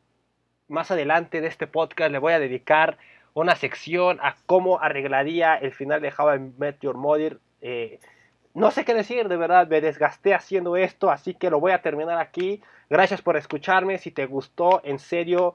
más 0.66 0.90
adelante 0.90 1.42
de 1.42 1.48
este 1.48 1.66
podcast 1.66 2.10
le 2.10 2.18
voy 2.18 2.32
a 2.32 2.38
dedicar 2.38 2.96
una 3.34 3.54
sección 3.54 4.18
a 4.22 4.36
cómo 4.46 4.80
arreglaría 4.80 5.56
el 5.56 5.74
final 5.74 6.00
de 6.00 6.10
How 6.16 6.36
I 6.36 6.38
Met 6.56 6.80
Your 6.80 6.96
Mother 6.96 7.38
eh, 7.62 8.00
no 8.54 8.70
sé 8.70 8.84
qué 8.84 8.92
decir, 8.92 9.28
de 9.28 9.36
verdad, 9.36 9.66
me 9.66 9.80
desgasté 9.80 10.34
haciendo 10.34 10.76
esto, 10.76 11.10
así 11.10 11.34
que 11.34 11.48
lo 11.48 11.58
voy 11.58 11.72
a 11.72 11.80
terminar 11.80 12.18
aquí. 12.18 12.60
Gracias 12.90 13.22
por 13.22 13.38
escucharme, 13.38 13.96
si 13.96 14.10
te 14.10 14.26
gustó, 14.26 14.82
en 14.84 14.98
serio, 14.98 15.54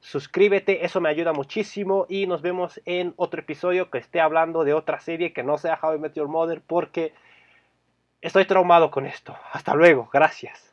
suscríbete, 0.00 0.84
eso 0.84 1.00
me 1.00 1.08
ayuda 1.08 1.32
muchísimo 1.32 2.06
y 2.08 2.26
nos 2.26 2.42
vemos 2.42 2.80
en 2.84 3.14
otro 3.16 3.40
episodio 3.40 3.90
que 3.90 3.98
esté 3.98 4.20
hablando 4.20 4.64
de 4.64 4.74
otra 4.74 4.98
serie 4.98 5.32
que 5.32 5.44
no 5.44 5.58
sea 5.58 5.78
How 5.80 5.94
I 5.94 5.98
Met 6.00 6.14
Your 6.14 6.26
Mother 6.26 6.60
porque 6.66 7.14
estoy 8.20 8.44
traumado 8.44 8.90
con 8.90 9.06
esto. 9.06 9.36
Hasta 9.52 9.74
luego, 9.74 10.10
gracias. 10.12 10.71